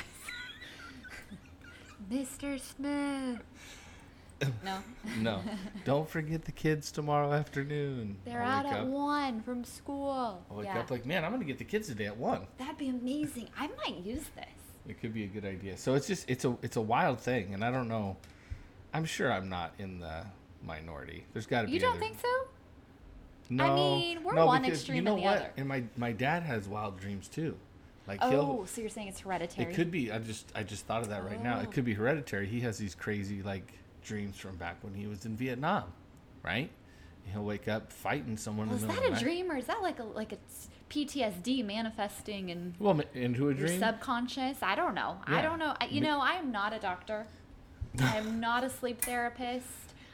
Mr. 2.11 2.59
Smith. 2.59 3.39
No, 4.63 4.79
no, 5.19 5.41
don't 5.85 6.09
forget 6.09 6.45
the 6.45 6.51
kids 6.51 6.91
tomorrow 6.91 7.31
afternoon. 7.33 8.17
they're 8.25 8.41
out 8.41 8.65
at 8.65 8.81
up- 8.81 8.87
one 8.87 9.41
from 9.41 9.63
school. 9.63 10.43
I'll 10.49 10.57
wake 10.57 10.65
yeah, 10.67 10.79
up 10.79 10.91
like, 10.91 11.05
man, 11.05 11.23
I'm 11.25 11.31
gonna 11.31 11.43
get 11.43 11.57
the 11.57 11.63
kids 11.63 11.87
today 11.87 12.05
at 12.05 12.17
one. 12.17 12.47
that'd 12.57 12.77
be 12.77 12.89
amazing. 12.89 13.49
I 13.57 13.69
might 13.85 14.03
use 14.03 14.25
this. 14.35 14.45
It 14.87 14.99
could 14.99 15.13
be 15.13 15.23
a 15.23 15.27
good 15.27 15.45
idea. 15.45 15.77
So 15.77 15.93
it's 15.93 16.07
just 16.07 16.29
it's 16.29 16.45
a 16.45 16.57
it's 16.61 16.75
a 16.75 16.81
wild 16.81 17.19
thing, 17.19 17.53
and 17.53 17.63
I 17.63 17.71
don't 17.71 17.87
know. 17.87 18.17
I'm 18.93 19.05
sure 19.05 19.31
I'm 19.31 19.47
not 19.47 19.73
in 19.79 19.99
the 19.99 20.25
minority. 20.63 21.25
There's 21.33 21.45
got 21.45 21.61
to 21.61 21.67
be. 21.67 21.73
You 21.73 21.79
don't 21.79 21.91
other- 21.91 21.99
think 21.99 22.19
so? 22.19 22.27
No, 23.49 23.65
I 23.65 23.75
mean, 23.75 24.23
we're 24.23 24.33
no, 24.33 24.45
one 24.45 24.63
extreme 24.63 24.95
you 24.95 25.01
know 25.01 25.13
and 25.15 25.21
the 25.21 25.25
what? 25.25 25.37
other. 25.37 25.51
And 25.57 25.67
my 25.67 25.83
my 25.97 26.11
dad 26.13 26.43
has 26.43 26.67
wild 26.67 26.99
dreams 26.99 27.27
too. 27.27 27.55
Like 28.07 28.19
Oh, 28.21 28.65
so 28.65 28.81
you're 28.81 28.89
saying 28.89 29.09
it's 29.09 29.19
hereditary? 29.19 29.71
It 29.71 29.75
could 29.75 29.91
be. 29.91 30.11
I 30.11 30.19
just 30.19 30.51
I 30.55 30.63
just 30.63 30.85
thought 30.85 31.01
of 31.01 31.09
that 31.09 31.23
right 31.25 31.41
now. 31.41 31.57
Oh. 31.59 31.63
It 31.63 31.71
could 31.71 31.85
be 31.85 31.93
hereditary. 31.93 32.47
He 32.47 32.61
has 32.61 32.77
these 32.77 32.95
crazy 32.95 33.41
like 33.43 33.73
dreams 34.03 34.37
from 34.37 34.55
back 34.57 34.77
when 34.83 34.93
he 34.93 35.07
was 35.07 35.25
in 35.25 35.35
Vietnam, 35.35 35.85
right? 36.43 36.69
He'll 37.31 37.43
wake 37.43 37.67
up 37.67 37.91
fighting 37.91 38.35
someone 38.37 38.69
in 38.69 38.79
the 38.79 38.87
that 38.87 39.03
a 39.03 39.09
night. 39.11 39.21
dream 39.21 39.51
or 39.51 39.57
is 39.57 39.65
that 39.67 39.81
like 39.81 39.99
a 39.99 40.03
like 40.03 40.31
a 40.33 40.37
PTSD 40.89 41.63
manifesting 41.65 42.49
and 42.51 42.73
Well, 42.79 42.99
into 43.13 43.49
a 43.49 43.53
dream. 43.53 43.79
subconscious? 43.79 44.57
I 44.61 44.75
don't 44.75 44.95
know. 44.95 45.17
I 45.25 45.41
don't 45.41 45.59
know. 45.59 45.75
I, 45.79 45.85
you 45.85 46.01
Ma- 46.01 46.07
know, 46.07 46.19
I 46.19 46.33
am 46.33 46.51
not 46.51 46.73
a 46.73 46.79
doctor. 46.79 47.27
I 47.99 48.17
am 48.17 48.39
not 48.39 48.63
a 48.63 48.69
sleep 48.69 49.01
therapist. 49.01 49.65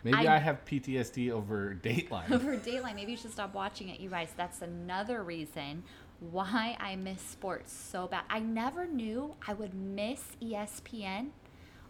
Maybe 0.04 0.28
I, 0.28 0.38
have 0.38 0.64
PTSD 0.66 1.32
over 1.32 1.76
Dateline. 1.82 2.32
over 2.32 2.56
Dateline. 2.56 2.96
Maybe 2.96 3.12
you 3.12 3.18
should 3.18 3.32
stop 3.32 3.54
watching 3.54 3.90
it, 3.90 4.00
you 4.00 4.10
guys. 4.10 4.30
That's 4.38 4.62
another 4.62 5.24
reason 5.24 5.84
why 6.20 6.78
I 6.80 6.96
miss 6.96 7.22
sports 7.22 7.74
so 7.74 8.08
bad. 8.08 8.24
I 8.30 8.40
never 8.40 8.86
knew 8.86 9.36
I 9.48 9.54
would 9.54 9.74
miss 9.74 10.24
ESPN 10.42 11.30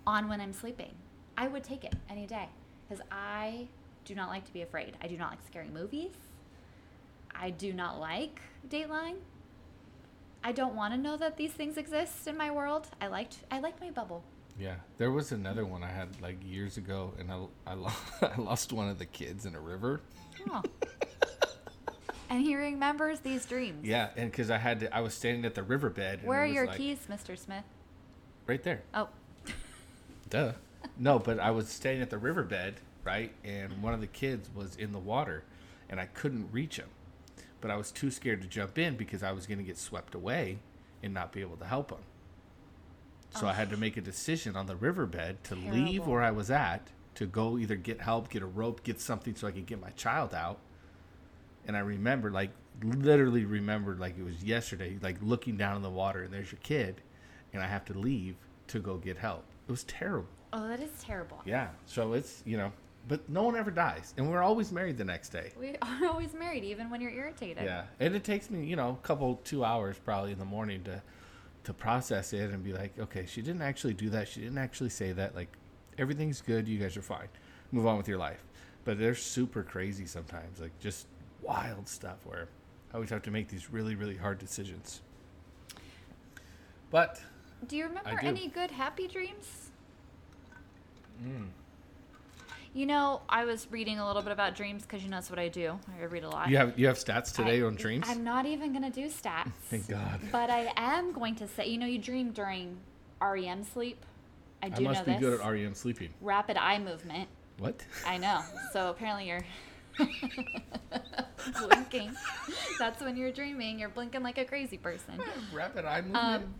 on 0.06 0.28
when 0.30 0.40
I'm 0.42 0.54
sleeping. 0.54 0.94
I 1.38 1.48
would 1.48 1.64
take 1.64 1.84
it 1.84 1.94
any 2.10 2.26
day 2.26 2.50
because 2.88 3.04
I 3.12 3.68
do 4.06 4.16
not 4.16 4.30
like 4.30 4.46
to 4.46 4.54
be 4.54 4.64
afraid. 4.64 4.98
I 5.02 5.08
do 5.08 5.18
not 5.18 5.30
like 5.30 5.40
scary 5.46 5.70
movies. 5.70 6.12
I 7.36 7.52
do 7.52 7.74
not 7.74 8.00
like 8.00 8.42
Dateline. 8.68 9.18
I 10.44 10.52
don't 10.52 10.76
want 10.76 10.94
to 10.94 11.00
know 11.00 11.18
that 11.18 11.38
these 11.38 11.52
things 11.52 11.78
exist 11.78 12.28
in 12.28 12.38
my 12.38 12.50
world. 12.50 12.88
I 13.00 13.08
liked 13.08 13.38
I 13.52 13.60
like 13.60 13.80
my 13.80 13.92
bubble. 13.92 14.24
Yeah, 14.60 14.76
there 14.98 15.12
was 15.12 15.32
another 15.32 15.66
one 15.66 15.84
I 15.84 15.90
had 15.90 16.20
like 16.22 16.38
years 16.44 16.78
ago, 16.78 17.14
and 17.20 17.32
I 17.32 17.46
I, 17.68 17.74
lo- 17.76 17.92
I 18.22 18.42
lost 18.42 18.74
one 18.74 18.90
of 18.90 18.98
the 18.98 19.06
kids 19.06 19.46
in 19.46 19.54
a 19.54 19.60
river. 19.60 20.02
Oh. 20.50 20.64
and 22.30 22.42
he 22.42 22.56
remembers 22.56 23.20
these 23.20 23.46
dreams. 23.46 23.86
Yeah, 23.86 24.10
and 24.16 24.32
because 24.32 24.50
I 24.50 24.58
had 24.58 24.80
to, 24.80 24.96
I 24.96 25.02
was 25.02 25.14
standing 25.14 25.46
at 25.46 25.54
the 25.54 25.64
riverbed. 25.64 26.26
Where 26.26 26.42
are 26.42 26.46
your 26.46 26.66
like, 26.66 26.78
keys, 26.78 27.00
Mr. 27.10 27.38
Smith? 27.38 27.66
Right 28.48 28.64
there. 28.64 28.82
Oh, 28.94 29.10
Duh. 30.30 30.54
No, 30.98 31.20
but 31.20 31.40
I 31.40 31.52
was 31.52 31.70
staying 31.70 32.02
at 32.02 32.10
the 32.10 32.18
riverbed, 32.18 32.76
right, 33.04 33.32
and 33.44 33.82
one 33.82 33.94
of 33.94 34.02
the 34.02 34.08
kids 34.08 34.50
was 34.54 34.76
in 34.76 34.92
the 34.92 35.00
water, 35.00 35.44
and 35.90 36.00
I 36.00 36.06
couldn't 36.06 36.50
reach 36.52 36.78
him, 36.78 36.90
but 37.62 37.72
I 37.72 37.76
was 37.76 37.92
too 37.92 38.12
scared 38.12 38.42
to 38.42 38.48
jump 38.48 38.78
in 38.78 38.96
because 38.96 39.24
I 39.24 39.32
was 39.32 39.48
going 39.48 39.60
to 39.60 39.64
get 39.64 39.78
swept 39.78 40.16
away 40.16 40.60
and 41.04 41.14
not 41.14 41.32
be 41.32 41.42
able 41.42 41.58
to 41.58 41.66
help 41.66 41.92
him. 41.92 42.00
So 43.32 43.46
I 43.48 43.54
had 43.54 43.70
to 43.70 43.78
make 43.78 43.98
a 43.98 44.02
decision 44.02 44.56
on 44.56 44.66
the 44.66 44.76
riverbed 44.76 45.44
to 45.46 45.56
leave 45.56 46.08
where 46.08 46.24
I 46.24 46.32
was 46.32 46.50
at 46.50 46.90
to 47.16 47.26
go 47.26 47.58
either 47.58 47.76
get 47.76 48.02
help, 48.02 48.30
get 48.30 48.42
a 48.42 48.48
rope, 48.48 48.84
get 48.84 49.00
something 49.00 49.36
so 49.36 49.48
I 49.48 49.52
could 49.52 49.66
get 49.66 49.82
my 49.82 49.90
child 49.92 50.34
out. 50.34 50.60
And 51.68 51.76
I 51.76 51.82
remember, 51.82 52.32
like, 52.32 52.52
literally 52.84 53.46
remembered 53.46 54.00
like 54.00 54.18
it 54.18 54.24
was 54.24 54.44
yesterday, 54.44 54.98
like 55.02 55.18
looking 55.22 55.58
down 55.58 55.76
in 55.76 55.82
the 55.82 55.90
water 55.90 56.24
and 56.24 56.34
there's 56.34 56.52
your 56.52 56.60
kid, 56.64 57.02
and 57.54 57.62
I 57.62 57.68
have 57.68 57.86
to 57.86 57.94
leave 57.94 58.36
to 58.68 58.80
go 58.80 58.98
get 58.98 59.18
help. 59.18 59.44
It 59.68 59.72
was 59.72 59.84
terrible. 59.84 60.30
Oh, 60.54 60.68
that 60.68 60.80
is 60.80 60.92
terrible. 61.02 61.42
Yeah. 61.46 61.70
So 61.86 62.14
it's, 62.14 62.42
you 62.46 62.58
know, 62.58 62.72
but 63.08 63.28
no 63.30 63.44
one 63.44 63.56
ever 63.56 63.72
dies. 63.72 64.14
And 64.18 64.30
we're 64.30 64.42
always 64.42 64.72
married 64.72 64.98
the 64.98 65.06
next 65.06 65.30
day. 65.30 65.52
We 65.60 65.76
are 65.82 66.08
always 66.08 66.34
married, 66.34 66.64
even 66.64 66.90
when 66.90 67.02
you're 67.02 67.12
irritated. 67.12 67.64
Yeah. 67.64 67.84
And 68.00 68.16
it 68.16 68.24
takes 68.24 68.50
me, 68.50 68.66
you 68.66 68.76
know, 68.76 68.98
a 69.02 69.08
couple, 69.08 69.40
two 69.44 69.64
hours 69.64 69.98
probably 70.04 70.32
in 70.32 70.40
the 70.40 70.46
morning 70.46 70.84
to, 70.84 71.02
to 71.64 71.74
process 71.74 72.34
it 72.34 72.52
and 72.52 72.64
be 72.64 72.74
like, 72.74 72.98
okay, 73.00 73.26
she 73.26 73.42
didn't 73.42 73.62
actually 73.62 73.94
do 73.94 74.10
that. 74.10 74.28
She 74.28 74.42
didn't 74.42 74.58
actually 74.58 74.90
say 74.90 75.12
that. 75.14 75.36
Like, 75.36 75.50
everything's 75.98 76.42
good. 76.42 76.68
You 76.68 76.80
guys 76.80 76.98
are 76.98 77.02
fine. 77.02 77.28
Move 77.72 77.88
on 77.88 77.98
with 77.98 78.08
your 78.08 78.18
life. 78.18 78.44
But 78.84 79.00
they're 79.00 79.16
super 79.16 79.64
crazy 79.64 80.06
sometimes. 80.06 80.60
Like, 80.60 80.78
just 80.80 81.08
wild 81.42 81.88
stuff 81.88 82.26
where 82.26 82.48
I 82.92 82.96
always 82.96 83.10
have 83.10 83.22
to 83.24 83.32
make 83.32 83.48
these 83.48 83.72
really, 83.72 83.96
really 83.96 84.18
hard 84.18 84.38
decisions. 84.40 85.02
But 86.90 87.22
Do 87.68 87.76
you 87.76 87.86
remember 87.86 88.18
do. 88.22 88.28
any 88.28 88.48
good 88.48 88.72
happy 88.72 89.08
dreams? 89.08 89.67
Mm. 91.24 91.48
You 92.74 92.86
know, 92.86 93.22
I 93.28 93.46
was 93.46 93.68
reading 93.72 93.98
a 93.98 94.06
little 94.06 94.22
bit 94.22 94.32
about 94.32 94.56
dreams 94.56 94.84
because 94.84 95.02
you 95.04 95.10
know 95.10 95.18
that's 95.18 95.30
what 95.30 95.40
I 95.40 95.48
do. 95.48 95.80
I 96.00 96.06
read 96.06 96.24
a 96.24 96.30
lot. 96.30 96.50
you 96.50 96.58
have 96.58 96.78
you 96.78 96.86
have 96.88 96.98
stats 96.98 97.34
today 97.34 97.62
I- 97.62 97.66
on 97.66 97.76
dreams? 97.76 98.06
I'm 98.08 98.24
not 98.24 98.46
even 98.46 98.72
gonna 98.74 98.92
do 98.92 99.08
stats. 99.08 99.52
Thank 99.70 99.88
God. 99.88 100.20
But 100.32 100.50
I 100.50 100.72
am 100.78 101.12
going 101.12 101.36
to 101.36 101.48
say, 101.48 101.68
you 101.68 101.78
know, 101.78 101.88
you 101.88 101.98
dream 101.98 102.32
during 102.32 102.78
REM 103.22 103.64
sleep. 103.64 104.06
I 104.62 104.70
do. 104.70 104.84
I 104.84 104.88
must 104.90 105.00
know 105.00 105.06
be 105.14 105.20
this. 105.20 105.30
good 105.30 105.42
at 105.42 105.52
REM 105.52 105.74
sleeping. 105.74 106.10
Rapid 106.22 106.58
eye 106.58 106.80
movement. 106.80 107.30
What? 107.58 107.84
I 108.06 108.18
know. 108.18 108.42
So 108.74 108.90
apparently 108.92 109.28
you're 109.28 109.46
blinking. 111.60 112.16
That's 112.78 113.02
when 113.02 113.18
you're 113.18 113.32
dreaming. 113.32 113.80
You're 113.80 113.90
blinking 113.90 114.22
like 114.24 114.38
a 114.38 114.46
crazy 114.46 114.78
person. 114.78 115.20
Rapid 115.54 115.86
eye 115.86 116.02
movement. 116.02 116.24
Um, 116.24 116.54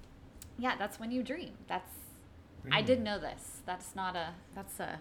yeah, 0.58 0.76
that's 0.78 1.00
when 1.00 1.12
you 1.12 1.22
dream. 1.22 1.52
That's 1.68 1.92
I 2.72 2.82
did 2.82 3.02
know 3.04 3.20
this. 3.20 3.62
That's 3.66 3.96
not 3.96 4.16
a 4.16 4.30
that's 4.56 4.80
a 4.80 5.00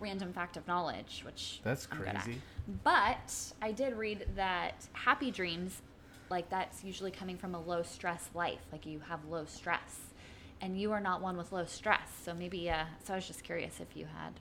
random 0.00 0.32
fact 0.32 0.56
of 0.56 0.66
knowledge, 0.66 1.22
which 1.24 1.60
That's 1.62 1.86
I'm 1.90 1.98
good 1.98 2.08
at. 2.08 2.22
crazy. 2.24 2.40
But 2.82 3.32
I 3.62 3.72
did 3.72 3.94
read 3.94 4.26
that 4.36 4.86
happy 4.92 5.30
dreams, 5.30 5.82
like 6.30 6.48
that's 6.50 6.82
usually 6.84 7.10
coming 7.10 7.36
from 7.38 7.54
a 7.54 7.60
low 7.60 7.82
stress 7.82 8.28
life. 8.34 8.60
Like 8.72 8.86
you 8.86 9.00
have 9.08 9.24
low 9.26 9.44
stress, 9.44 9.98
and 10.60 10.78
you 10.80 10.92
are 10.92 11.00
not 11.00 11.20
one 11.22 11.36
with 11.36 11.52
low 11.52 11.64
stress. 11.64 12.08
So 12.24 12.34
maybe. 12.34 12.70
Uh, 12.70 12.84
so 13.04 13.12
I 13.14 13.16
was 13.16 13.26
just 13.26 13.44
curious 13.44 13.80
if 13.80 13.96
you 13.96 14.06
had, 14.06 14.32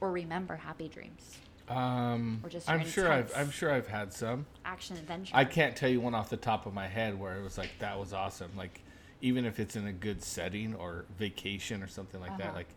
or 0.00 0.10
remember 0.12 0.56
happy 0.56 0.88
dreams, 0.88 1.36
Um, 1.68 2.40
Or 2.42 2.48
just 2.48 2.68
I'm 2.68 2.84
sure 2.86 3.12
I've 3.12 3.32
I'm 3.36 3.50
sure 3.50 3.72
I've 3.72 3.88
had 3.88 4.12
some. 4.12 4.46
action 4.64 4.96
adventure. 4.96 5.32
I 5.36 5.44
can't 5.44 5.76
tell 5.76 5.90
you 5.90 6.00
one 6.00 6.14
off 6.14 6.30
the 6.30 6.36
top 6.36 6.66
of 6.66 6.74
my 6.74 6.86
head 6.88 7.18
where 7.18 7.36
it 7.36 7.42
was 7.42 7.58
like 7.58 7.70
that 7.80 7.98
was 7.98 8.12
awesome. 8.12 8.50
Like 8.56 8.80
even 9.20 9.44
if 9.44 9.60
it's 9.60 9.76
in 9.76 9.86
a 9.86 9.92
good 9.92 10.22
setting 10.22 10.74
or 10.74 11.04
vacation 11.18 11.82
or 11.82 11.86
something 11.88 12.20
like 12.20 12.36
that, 12.38 12.48
Uh-huh. 12.48 12.56
like 12.56 12.68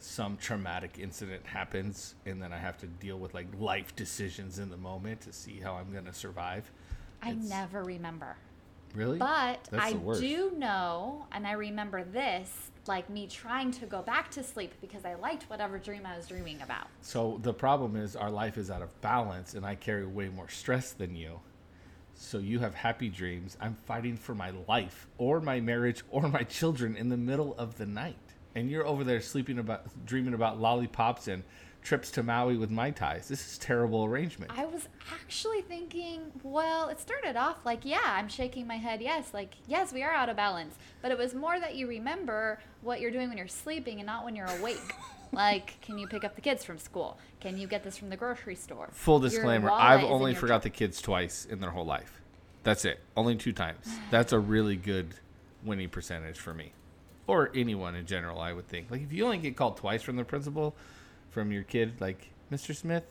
some 0.00 0.36
traumatic 0.36 0.96
incident 0.98 1.44
happens 1.44 2.14
and 2.24 2.40
then 2.40 2.52
I 2.52 2.58
have 2.58 2.78
to 2.78 2.86
deal 2.86 3.18
with 3.18 3.34
like 3.34 3.46
life 3.58 3.96
decisions 3.96 4.58
in 4.60 4.70
the 4.70 4.76
moment 4.76 5.22
to 5.22 5.32
see 5.32 5.58
how 5.60 5.74
I'm 5.74 5.92
gonna 5.92 6.12
survive. 6.12 6.70
I 7.20 7.30
It's- 7.30 7.48
never 7.48 7.82
remember. 7.82 8.36
Really? 8.94 9.18
But 9.18 9.64
That's 9.70 9.84
I 9.84 9.92
do 9.92 10.52
know, 10.56 11.26
and 11.32 11.46
I 11.46 11.52
remember 11.52 12.04
this, 12.04 12.70
like 12.86 13.10
me 13.10 13.26
trying 13.26 13.70
to 13.72 13.86
go 13.86 14.00
back 14.00 14.30
to 14.30 14.42
sleep 14.42 14.72
because 14.80 15.04
I 15.04 15.14
liked 15.14 15.50
whatever 15.50 15.78
dream 15.78 16.06
I 16.06 16.16
was 16.16 16.26
dreaming 16.28 16.62
about. 16.62 16.86
So 17.02 17.38
the 17.42 17.52
problem 17.52 17.96
is 17.96 18.16
our 18.16 18.30
life 18.30 18.56
is 18.56 18.70
out 18.70 18.80
of 18.80 18.98
balance 19.02 19.52
and 19.54 19.66
I 19.66 19.74
carry 19.74 20.06
way 20.06 20.28
more 20.30 20.48
stress 20.48 20.92
than 20.92 21.14
you. 21.16 21.40
So 22.20 22.38
you 22.38 22.58
have 22.58 22.74
happy 22.74 23.08
dreams. 23.08 23.56
I'm 23.60 23.76
fighting 23.86 24.16
for 24.16 24.34
my 24.34 24.50
life 24.66 25.06
or 25.18 25.40
my 25.40 25.60
marriage 25.60 26.02
or 26.10 26.28
my 26.28 26.42
children 26.42 26.96
in 26.96 27.08
the 27.08 27.16
middle 27.16 27.54
of 27.56 27.78
the 27.78 27.86
night. 27.86 28.16
And 28.56 28.68
you're 28.68 28.84
over 28.84 29.04
there 29.04 29.20
sleeping 29.20 29.60
about 29.60 30.04
dreaming 30.04 30.34
about 30.34 30.60
lollipops 30.60 31.28
and 31.28 31.44
trips 31.80 32.10
to 32.10 32.24
Maui 32.24 32.56
with 32.56 32.70
my 32.70 32.90
ties. 32.90 33.28
This 33.28 33.46
is 33.46 33.56
terrible 33.56 34.04
arrangement. 34.04 34.50
I 34.54 34.66
was 34.66 34.88
actually 35.12 35.62
thinking, 35.62 36.32
well, 36.42 36.88
it 36.88 36.98
started 36.98 37.36
off 37.36 37.64
like, 37.64 37.84
yeah, 37.84 38.00
I'm 38.04 38.28
shaking 38.28 38.66
my 38.66 38.78
head, 38.78 39.00
yes, 39.00 39.32
like, 39.32 39.54
yes, 39.68 39.92
we 39.92 40.02
are 40.02 40.12
out 40.12 40.28
of 40.28 40.36
balance. 40.36 40.74
But 41.00 41.12
it 41.12 41.18
was 41.18 41.34
more 41.34 41.60
that 41.60 41.76
you 41.76 41.86
remember 41.86 42.58
what 42.82 43.00
you're 43.00 43.12
doing 43.12 43.28
when 43.28 43.38
you're 43.38 43.46
sleeping 43.46 44.00
and 44.00 44.06
not 44.06 44.24
when 44.24 44.34
you're 44.34 44.50
awake. 44.58 44.92
like, 45.32 45.80
can 45.80 45.98
you 45.98 46.06
pick 46.06 46.24
up 46.24 46.34
the 46.34 46.40
kids 46.40 46.64
from 46.64 46.78
school? 46.78 47.18
Can 47.40 47.56
you 47.58 47.66
get 47.66 47.82
this 47.84 47.96
from 47.96 48.10
the 48.10 48.16
grocery 48.16 48.54
store? 48.54 48.88
Full 48.92 49.20
disclaimer, 49.20 49.70
I've 49.70 50.04
only 50.04 50.34
forgot 50.34 50.62
the 50.62 50.70
kids 50.70 51.00
twice 51.00 51.44
in 51.44 51.60
their 51.60 51.70
whole 51.70 51.86
life. 51.86 52.20
That's 52.64 52.84
it. 52.84 53.00
Only 53.16 53.36
two 53.36 53.52
times. 53.52 53.86
That's 54.10 54.32
a 54.32 54.38
really 54.38 54.76
good 54.76 55.14
winning 55.64 55.88
percentage 55.88 56.38
for 56.38 56.52
me. 56.54 56.72
Or 57.26 57.50
anyone 57.54 57.94
in 57.94 58.06
general, 58.06 58.40
I 58.40 58.52
would 58.52 58.68
think. 58.68 58.90
Like 58.90 59.02
if 59.02 59.12
you 59.12 59.24
only 59.24 59.38
get 59.38 59.56
called 59.56 59.76
twice 59.76 60.02
from 60.02 60.16
the 60.16 60.24
principal 60.24 60.74
from 61.30 61.52
your 61.52 61.62
kid, 61.62 62.00
like, 62.00 62.30
Mr. 62.50 62.74
Smith, 62.74 63.04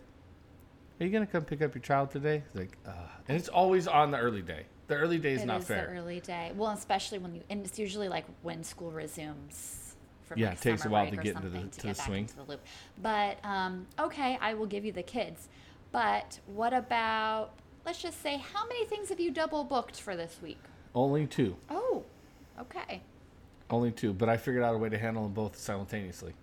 are 1.00 1.06
you 1.06 1.12
gonna 1.12 1.28
come 1.28 1.44
pick 1.46 1.62
up 1.62 1.76
your 1.76 1.82
child 1.84 2.10
today? 2.12 2.44
It's 2.48 2.56
like, 2.56 2.78
uh, 2.88 2.92
and 3.28 3.38
it's 3.38 3.50
always 3.50 3.88
on 3.88 4.10
the 4.12 4.18
early 4.18 4.42
day. 4.42 4.66
The 4.88 4.96
early 4.96 5.20
day 5.20 5.34
is 5.34 5.44
It 5.44 5.46
not 5.46 5.62
is 5.62 5.68
fair. 5.68 5.86
the 5.88 6.00
early 6.00 6.20
day. 6.22 6.52
Well, 6.56 6.72
especially 6.72 7.20
when 7.20 7.36
you, 7.36 7.42
and 7.50 7.64
it's 7.66 7.78
usually 7.78 8.10
like 8.10 8.26
when 8.42 8.64
school 8.64 8.90
resumes. 8.92 9.87
From 10.28 10.40
Yeah, 10.40 10.50
like 10.50 10.58
it 10.58 10.62
takes 10.62 10.86
a 10.86 10.90
while 10.90 11.10
to 11.10 11.16
get 11.16 11.36
into 11.38 11.50
the- 11.50 11.56
something 11.56 11.70
to 11.70 11.88
get 11.88 11.96
the 11.96 12.02
swing. 12.04 12.20
into 12.24 12.36
the 12.36 12.44
loop. 12.44 12.62
But 13.02 13.38
um, 13.46 13.88
okay, 13.98 14.38
I 14.42 14.54
will 14.56 14.66
give 14.66 14.84
you 14.84 14.92
the 14.92 15.04
kids. 15.04 15.48
But 15.92 16.40
what 16.48 16.74
about? 16.74 17.52
Let's 17.86 18.02
just 18.02 18.22
say, 18.22 18.38
how 18.38 18.68
many 18.68 18.86
things 18.86 19.08
have 19.08 19.20
you 19.22 19.32
double 19.32 19.64
booked 19.64 20.02
for 20.02 20.18
this 20.18 20.38
week? 20.44 20.60
Only 20.94 21.26
two. 21.26 21.56
Oh, 21.70 22.04
okay. 22.60 23.02
Only 23.70 23.92
two. 23.92 24.12
But 24.12 24.28
I 24.28 24.36
figured 24.36 24.64
out 24.64 24.76
a 24.76 24.78
way 24.78 24.90
to 24.90 24.98
handle 24.98 25.24
them 25.24 25.32
both 25.32 25.58
simultaneously. 25.58 26.34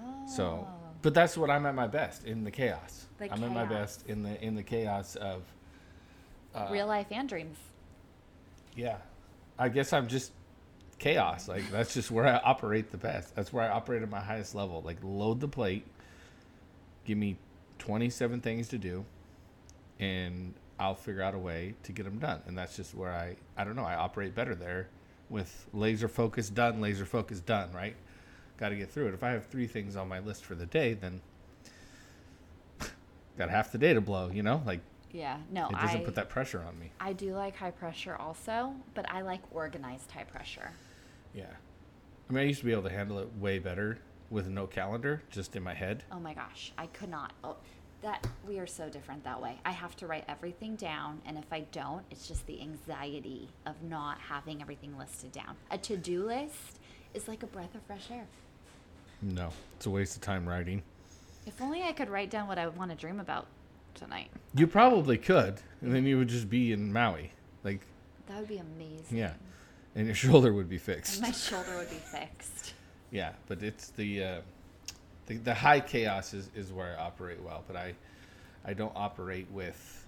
Oh. 0.00 0.26
So, 0.28 0.68
but 1.02 1.12
that's 1.12 1.36
what 1.36 1.50
I'm 1.50 1.66
at 1.66 1.74
my 1.74 1.88
best 1.88 2.24
in 2.24 2.44
the 2.44 2.50
chaos. 2.52 3.06
The 3.18 3.32
I'm 3.32 3.42
at 3.42 3.52
my 3.52 3.64
best 3.64 4.06
in 4.06 4.22
the 4.22 4.40
in 4.40 4.54
the 4.54 4.62
chaos 4.62 5.16
of 5.16 5.42
uh, 6.54 6.68
real 6.70 6.86
life 6.86 7.08
and 7.10 7.28
dreams. 7.28 7.56
Yeah, 8.76 8.98
I 9.58 9.68
guess 9.68 9.92
I'm 9.92 10.06
just 10.06 10.30
chaos. 11.04 11.48
Like 11.48 11.70
that's 11.70 11.92
just 11.92 12.10
where 12.10 12.26
I 12.26 12.38
operate 12.38 12.90
the 12.90 12.96
best. 12.96 13.36
That's 13.36 13.52
where 13.52 13.62
I 13.62 13.68
operate 13.68 14.02
at 14.02 14.10
my 14.10 14.20
highest 14.20 14.54
level. 14.54 14.80
Like 14.82 14.96
load 15.02 15.38
the 15.38 15.48
plate, 15.48 15.84
give 17.04 17.18
me 17.18 17.36
27 17.78 18.40
things 18.40 18.68
to 18.68 18.78
do, 18.78 19.04
and 20.00 20.54
I'll 20.80 20.94
figure 20.94 21.22
out 21.22 21.34
a 21.34 21.38
way 21.38 21.74
to 21.82 21.92
get 21.92 22.04
them 22.04 22.18
done. 22.18 22.40
And 22.46 22.56
that's 22.56 22.74
just 22.74 22.94
where 22.94 23.12
I 23.12 23.36
I 23.56 23.64
don't 23.64 23.76
know. 23.76 23.84
I 23.84 23.96
operate 23.96 24.34
better 24.34 24.54
there 24.54 24.88
with 25.28 25.66
laser 25.74 26.08
focus 26.08 26.48
done, 26.48 26.80
laser 26.80 27.04
focus 27.04 27.40
done. 27.40 27.70
Right, 27.72 27.96
got 28.56 28.70
to 28.70 28.76
get 28.76 28.90
through 28.90 29.08
it. 29.08 29.14
If 29.14 29.22
I 29.22 29.30
have 29.30 29.44
three 29.46 29.66
things 29.66 29.96
on 29.96 30.08
my 30.08 30.20
list 30.20 30.42
for 30.46 30.54
the 30.54 30.66
day, 30.66 30.94
then 30.94 31.20
got 33.38 33.50
half 33.50 33.72
the 33.72 33.78
day 33.78 33.92
to 33.92 34.00
blow. 34.00 34.30
You 34.30 34.42
know, 34.42 34.62
like 34.64 34.80
Yeah, 35.12 35.36
no, 35.52 35.68
it 35.68 35.78
doesn't 35.78 36.00
I 36.00 36.04
put 36.04 36.14
that 36.14 36.30
pressure 36.30 36.64
on 36.66 36.80
me. 36.80 36.92
I 36.98 37.12
do 37.12 37.34
like 37.34 37.56
high 37.56 37.72
pressure 37.72 38.16
also, 38.16 38.74
but 38.94 39.04
I 39.10 39.20
like 39.20 39.42
organized 39.52 40.10
high 40.10 40.24
pressure. 40.24 40.70
Yeah. 41.34 41.46
I 42.28 42.32
mean, 42.32 42.42
I 42.42 42.46
used 42.46 42.60
to 42.60 42.66
be 42.66 42.72
able 42.72 42.82
to 42.84 42.90
handle 42.90 43.18
it 43.18 43.28
way 43.38 43.58
better 43.58 43.98
with 44.30 44.48
no 44.48 44.66
calendar, 44.66 45.22
just 45.30 45.54
in 45.56 45.62
my 45.62 45.74
head. 45.74 46.04
Oh 46.10 46.18
my 46.18 46.34
gosh, 46.34 46.72
I 46.78 46.86
could 46.86 47.10
not. 47.10 47.32
Oh, 47.42 47.56
that 48.02 48.26
we 48.46 48.58
are 48.58 48.66
so 48.66 48.88
different 48.88 49.24
that 49.24 49.40
way. 49.40 49.58
I 49.64 49.70
have 49.72 49.96
to 49.96 50.06
write 50.06 50.24
everything 50.28 50.76
down, 50.76 51.20
and 51.26 51.36
if 51.38 51.52
I 51.52 51.60
don't, 51.72 52.02
it's 52.10 52.26
just 52.28 52.46
the 52.46 52.60
anxiety 52.60 53.48
of 53.66 53.82
not 53.82 54.18
having 54.18 54.60
everything 54.62 54.96
listed 54.98 55.32
down. 55.32 55.56
A 55.70 55.78
to-do 55.78 56.24
list 56.26 56.78
is 57.14 57.28
like 57.28 57.42
a 57.42 57.46
breath 57.46 57.74
of 57.74 57.82
fresh 57.82 58.10
air. 58.10 58.26
No, 59.22 59.50
it's 59.76 59.86
a 59.86 59.90
waste 59.90 60.16
of 60.16 60.22
time 60.22 60.48
writing. 60.48 60.82
If 61.46 61.60
only 61.62 61.82
I 61.82 61.92
could 61.92 62.08
write 62.10 62.30
down 62.30 62.48
what 62.48 62.58
I 62.58 62.66
would 62.66 62.76
want 62.76 62.90
to 62.90 62.96
dream 62.96 63.20
about 63.20 63.46
tonight. 63.94 64.30
You 64.54 64.66
probably 64.66 65.16
could, 65.18 65.60
and 65.80 65.94
then 65.94 66.04
you 66.06 66.18
would 66.18 66.28
just 66.28 66.48
be 66.50 66.72
in 66.72 66.92
Maui. 66.92 67.32
Like, 67.62 67.80
That 68.26 68.38
would 68.38 68.48
be 68.48 68.58
amazing. 68.58 69.16
yeah. 69.18 69.32
And 69.94 70.06
your 70.06 70.14
shoulder 70.26 70.52
would 70.52 70.68
be 70.68 70.78
fixed. 70.78 71.20
my 71.20 71.30
shoulder 71.30 71.76
would 71.76 71.90
be 71.90 71.96
fixed. 71.96 72.74
Yeah, 73.10 73.32
but 73.46 73.62
it's 73.62 73.90
the, 73.90 74.24
uh, 74.24 74.40
the 75.26 75.36
the 75.36 75.54
high 75.54 75.80
chaos 75.80 76.34
is, 76.34 76.50
is 76.54 76.72
where 76.72 76.96
I 76.98 77.02
operate 77.02 77.40
well, 77.42 77.62
but 77.66 77.76
I 77.76 77.94
I 78.64 78.72
don't 78.74 78.92
operate 78.96 79.50
with 79.50 80.06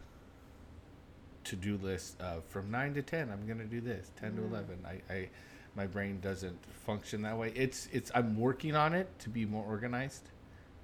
to 1.45 1.57
do 1.57 1.79
lists 1.83 2.17
of 2.19 2.45
from 2.47 2.71
nine 2.71 2.95
to 2.95 3.03
ten 3.03 3.31
I'm 3.31 3.47
gonna 3.47 3.65
do 3.65 3.81
this, 3.81 4.11
ten 4.21 4.35
to 4.37 4.43
eleven. 4.43 4.85
I, 4.85 5.13
I 5.13 5.29
my 5.77 5.87
brain 5.87 6.19
doesn't 6.21 6.59
function 6.87 7.23
that 7.23 7.37
way. 7.37 7.53
It's 7.55 7.89
it's 7.93 8.11
I'm 8.15 8.39
working 8.39 8.75
on 8.75 8.95
it 8.95 9.09
to 9.21 9.29
be 9.29 9.45
more 9.45 9.65
organized, 9.65 10.29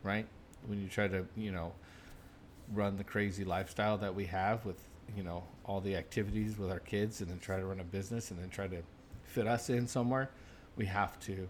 right? 0.02 0.26
When 0.66 0.80
you 0.80 0.88
try 0.88 1.08
to, 1.08 1.26
you 1.36 1.50
know, 1.50 1.72
run 2.72 2.96
the 2.98 3.04
crazy 3.04 3.44
lifestyle 3.44 3.98
that 3.98 4.14
we 4.14 4.26
have 4.26 4.64
with, 4.64 4.78
you 5.16 5.22
know, 5.22 5.44
all 5.64 5.80
the 5.80 5.96
activities 5.96 6.58
with 6.58 6.70
our 6.70 6.78
kids 6.80 7.20
and 7.20 7.30
then 7.30 7.38
try 7.38 7.58
to 7.58 7.64
run 7.64 7.80
a 7.80 7.84
business 7.84 8.30
and 8.30 8.40
then 8.40 8.48
try 8.48 8.66
to 8.66 8.78
fit 9.24 9.46
us 9.46 9.70
in 9.70 9.86
somewhere, 9.86 10.30
we 10.76 10.86
have 10.86 11.18
to 11.20 11.48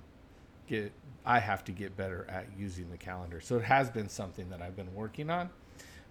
get 0.66 0.92
I 1.24 1.38
have 1.38 1.62
to 1.64 1.72
get 1.72 1.96
better 1.96 2.26
at 2.28 2.46
using 2.58 2.90
the 2.90 2.96
calendar. 2.96 3.40
So 3.40 3.56
it 3.56 3.62
has 3.64 3.90
been 3.90 4.08
something 4.08 4.50
that 4.50 4.60
I've 4.60 4.74
been 4.74 4.92
working 4.94 5.30
on, 5.30 5.50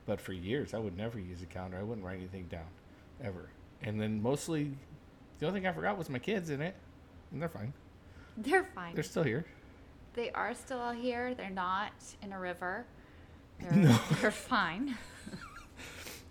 but 0.05 0.21
for 0.21 0.33
years 0.33 0.73
I 0.73 0.77
would 0.79 0.95
never 0.97 1.19
use 1.19 1.41
a 1.41 1.45
calendar. 1.45 1.77
I 1.77 1.83
wouldn't 1.83 2.05
write 2.05 2.17
anything 2.17 2.45
down 2.47 2.67
ever. 3.23 3.49
And 3.83 3.99
then 3.99 4.21
mostly 4.21 4.71
the 5.39 5.47
only 5.47 5.59
thing 5.59 5.67
I 5.67 5.73
forgot 5.73 5.97
was 5.97 6.09
my 6.09 6.19
kids 6.19 6.49
in 6.49 6.61
it. 6.61 6.75
And 7.31 7.41
they're 7.41 7.49
fine. 7.49 7.73
They're 8.37 8.63
fine. 8.63 8.95
They're 8.95 9.03
still 9.03 9.23
here. 9.23 9.45
They 10.13 10.31
are 10.31 10.53
still 10.53 10.79
all 10.79 10.93
here. 10.93 11.33
They're 11.35 11.49
not 11.49 11.91
in 12.21 12.31
a 12.31 12.39
river. 12.39 12.85
They're, 13.59 13.71
No. 13.73 13.99
they're 14.21 14.31
fine. 14.31 14.97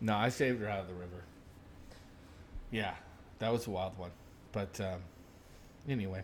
No, 0.00 0.14
I 0.16 0.28
saved 0.30 0.60
her 0.60 0.68
out 0.68 0.80
of 0.80 0.88
the 0.88 0.94
river. 0.94 1.22
Yeah, 2.70 2.94
that 3.38 3.52
was 3.52 3.66
a 3.66 3.70
wild 3.70 3.98
one. 3.98 4.10
But 4.52 4.80
um, 4.80 5.00
anyway, 5.88 6.22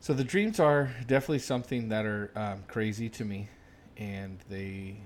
so 0.00 0.14
the 0.14 0.24
dreams 0.24 0.60
are 0.60 0.90
definitely 1.06 1.40
something 1.40 1.88
that 1.88 2.06
are 2.06 2.30
um, 2.36 2.62
crazy 2.68 3.08
to 3.10 3.24
me, 3.24 3.48
and 3.96 4.38
they 4.48 4.96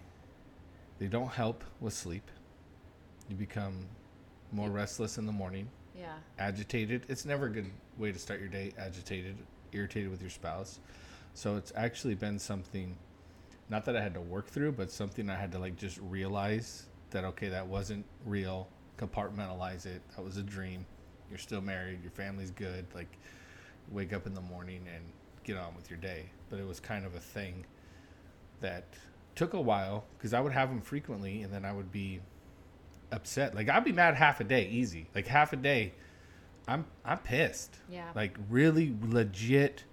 they 0.99 1.07
don't 1.07 1.29
help 1.31 1.65
with 1.81 1.93
sleep. 1.95 2.31
You 3.29 3.37
become 3.37 3.87
more 4.53 4.71
restless 4.71 5.19
in 5.19 5.27
the 5.27 5.33
morning, 5.33 5.69
Yeah. 5.99 6.15
agitated. 6.39 7.05
It's 7.09 7.25
never 7.25 7.47
a 7.47 7.51
good 7.51 7.71
way 7.99 8.13
to 8.13 8.19
start 8.19 8.41
your 8.41 8.49
day. 8.49 8.73
Agitated, 8.79 9.37
irritated 9.73 10.11
with 10.11 10.21
your 10.21 10.31
spouse. 10.31 10.79
So 11.35 11.57
it's 11.57 11.73
actually 11.77 12.15
been 12.15 12.39
something, 12.39 12.97
not 13.69 13.85
that 13.87 13.97
I 13.97 14.01
had 14.01 14.15
to 14.15 14.21
work 14.21 14.47
through, 14.47 14.73
but 14.73 14.91
something 14.91 15.29
I 15.29 15.35
had 15.37 15.53
to 15.53 15.59
like 15.59 15.77
just 15.77 15.99
realize 15.99 16.87
that 17.17 17.25
okay, 17.25 17.49
that 17.49 17.67
wasn't 17.67 18.05
real. 18.27 18.69
Compartmentalize 18.99 19.87
it. 19.87 20.03
That 20.15 20.23
was 20.23 20.37
a 20.37 20.43
dream. 20.43 20.85
You're 21.31 21.39
still 21.39 21.63
married. 21.63 22.03
Your 22.03 22.11
family's 22.11 22.51
good. 22.51 22.85
Like, 22.95 23.17
wake 23.91 24.13
up 24.13 24.27
in 24.27 24.35
the 24.35 24.43
morning 24.43 24.87
and 24.95 25.03
get 25.43 25.57
on 25.57 25.75
with 25.75 25.89
your 25.89 25.99
day. 25.99 26.27
But 26.51 26.59
it 26.59 26.67
was 26.67 26.79
kind 26.79 27.07
of 27.07 27.15
a 27.15 27.21
thing 27.21 27.65
that 28.61 28.85
took 29.35 29.55
a 29.55 29.61
while 29.61 30.05
because 30.19 30.35
I 30.35 30.41
would 30.41 30.53
have 30.53 30.69
them 30.69 30.83
frequently, 30.83 31.41
and 31.41 31.51
then 31.51 31.65
I 31.65 31.73
would 31.73 31.91
be 31.91 32.21
upset. 33.11 33.55
Like 33.55 33.71
I'd 33.71 33.85
be 33.85 33.93
mad 33.93 34.15
half 34.15 34.41
a 34.41 34.45
day, 34.45 34.69
easy. 34.69 35.09
Like 35.15 35.27
half 35.27 35.55
a 35.55 35.57
day, 35.57 35.95
I'm 36.69 36.85
I'm 37.03 37.19
pissed. 37.19 37.79
Yeah. 37.91 38.11
Like 38.15 38.37
really 38.51 38.95
legit 39.03 39.85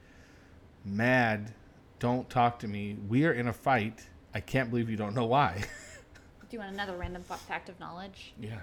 mad. 0.84 1.54
Don't 2.00 2.30
talk 2.30 2.60
to 2.60 2.68
me. 2.68 2.98
We 3.08 3.26
are 3.26 3.32
in 3.32 3.48
a 3.48 3.54
fight. 3.54 4.10
I 4.34 4.42
can't 4.42 4.70
believe 4.70 4.90
you 4.90 4.98
don't 4.98 5.16
know 5.16 5.26
why. 5.26 5.64
Do 6.54 6.58
you 6.58 6.62
want 6.66 6.76
another 6.76 6.96
random 6.96 7.24
fact 7.24 7.68
of 7.68 7.80
knowledge? 7.80 8.32
yeah. 8.40 8.60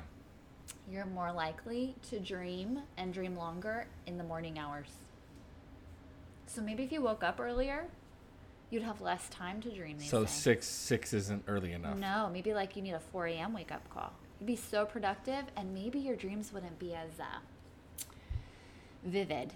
You're 0.88 1.06
more 1.06 1.32
likely 1.32 1.96
to 2.10 2.20
dream 2.20 2.78
and 2.96 3.12
dream 3.12 3.36
longer 3.36 3.88
in 4.06 4.16
the 4.16 4.22
morning 4.22 4.60
hours. 4.60 4.86
So 6.46 6.60
maybe 6.62 6.84
if 6.84 6.92
you 6.92 7.02
woke 7.02 7.24
up 7.24 7.40
earlier, 7.40 7.86
you'd 8.70 8.84
have 8.84 9.00
less 9.00 9.28
time 9.28 9.60
to 9.62 9.70
dream 9.72 9.98
these 9.98 10.08
So 10.08 10.18
things. 10.18 10.30
six 10.30 10.68
six 10.68 11.12
isn't 11.12 11.42
early 11.48 11.72
enough. 11.72 11.96
No, 11.96 12.30
maybe 12.32 12.54
like 12.54 12.76
you 12.76 12.82
need 12.82 12.92
a 12.92 13.00
4 13.00 13.26
a.m. 13.26 13.52
wake 13.52 13.72
up 13.72 13.82
call. 13.90 14.12
You'd 14.38 14.46
be 14.46 14.54
so 14.54 14.86
productive, 14.86 15.46
and 15.56 15.74
maybe 15.74 15.98
your 15.98 16.14
dreams 16.14 16.52
wouldn't 16.52 16.78
be 16.78 16.94
as 16.94 17.18
uh, 17.18 18.04
vivid. 19.02 19.52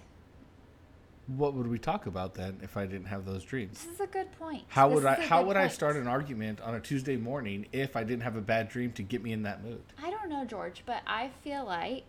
What 1.27 1.55
would 1.55 1.67
we 1.67 1.79
talk 1.79 2.07
about 2.07 2.35
then 2.35 2.61
if 2.63 2.77
I 2.77 2.85
didn't 2.87 3.07
have 3.07 3.25
those 3.25 3.45
dreams? 3.45 3.83
This 3.83 3.95
is 3.95 4.01
a 4.01 4.07
good 4.07 4.31
point. 4.39 4.65
How 4.69 4.89
This 4.89 4.97
would 4.97 5.07
I 5.07 5.15
how 5.23 5.43
would 5.43 5.57
I 5.57 5.69
start 5.69 5.97
an 5.97 6.07
argument 6.07 6.61
on 6.61 6.75
a 6.75 6.81
Tuesday 6.81 7.17
morning 7.17 7.67
if 7.73 7.97
I 7.97 8.05
didn't 8.05 8.23
have 8.25 8.37
a 8.37 8.43
bad 8.43 8.69
dream 8.69 8.93
to 8.93 9.03
get 9.03 9.23
me 9.23 9.33
in 9.33 9.43
that 9.45 9.65
mood? 9.65 9.83
I 10.03 10.11
don't 10.11 10.29
know, 10.29 10.45
George, 10.45 10.83
but 10.85 11.03
I 11.07 11.31
feel 11.43 11.65
like 11.65 12.05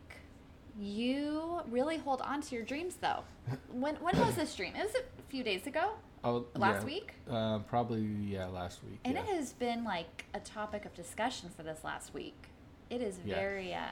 You 0.78 1.62
really 1.70 1.98
hold 1.98 2.20
on 2.22 2.42
to 2.42 2.56
your 2.56 2.66
dreams, 2.66 2.98
though. 3.00 3.24
When 3.72 3.96
when 3.98 4.18
was 4.20 4.36
this 4.36 4.54
dream? 4.56 4.74
It 4.76 4.84
was 4.84 4.96
a 4.96 5.04
few 5.30 5.42
days 5.44 5.66
ago, 5.68 5.92
Oh, 6.26 6.46
last 6.56 6.82
yeah. 6.82 6.86
week, 6.86 7.14
Uh, 7.30 7.60
probably 7.60 8.02
yeah, 8.02 8.48
last 8.48 8.84
week. 8.84 9.00
and 9.06 9.14
yeah. 9.14 9.22
it 9.22 9.28
has 9.28 9.54
been 9.54 9.86
like 9.86 10.26
a 10.34 10.40
topic 10.42 10.84
of 10.84 10.94
discussion 10.94 11.50
for 11.56 11.64
this 11.64 11.86
last 11.86 12.14
week. 12.14 12.50
It 12.90 13.02
is 13.02 13.18
Yeah. 13.24 13.36
very 13.36 13.74
uh, 13.74 13.88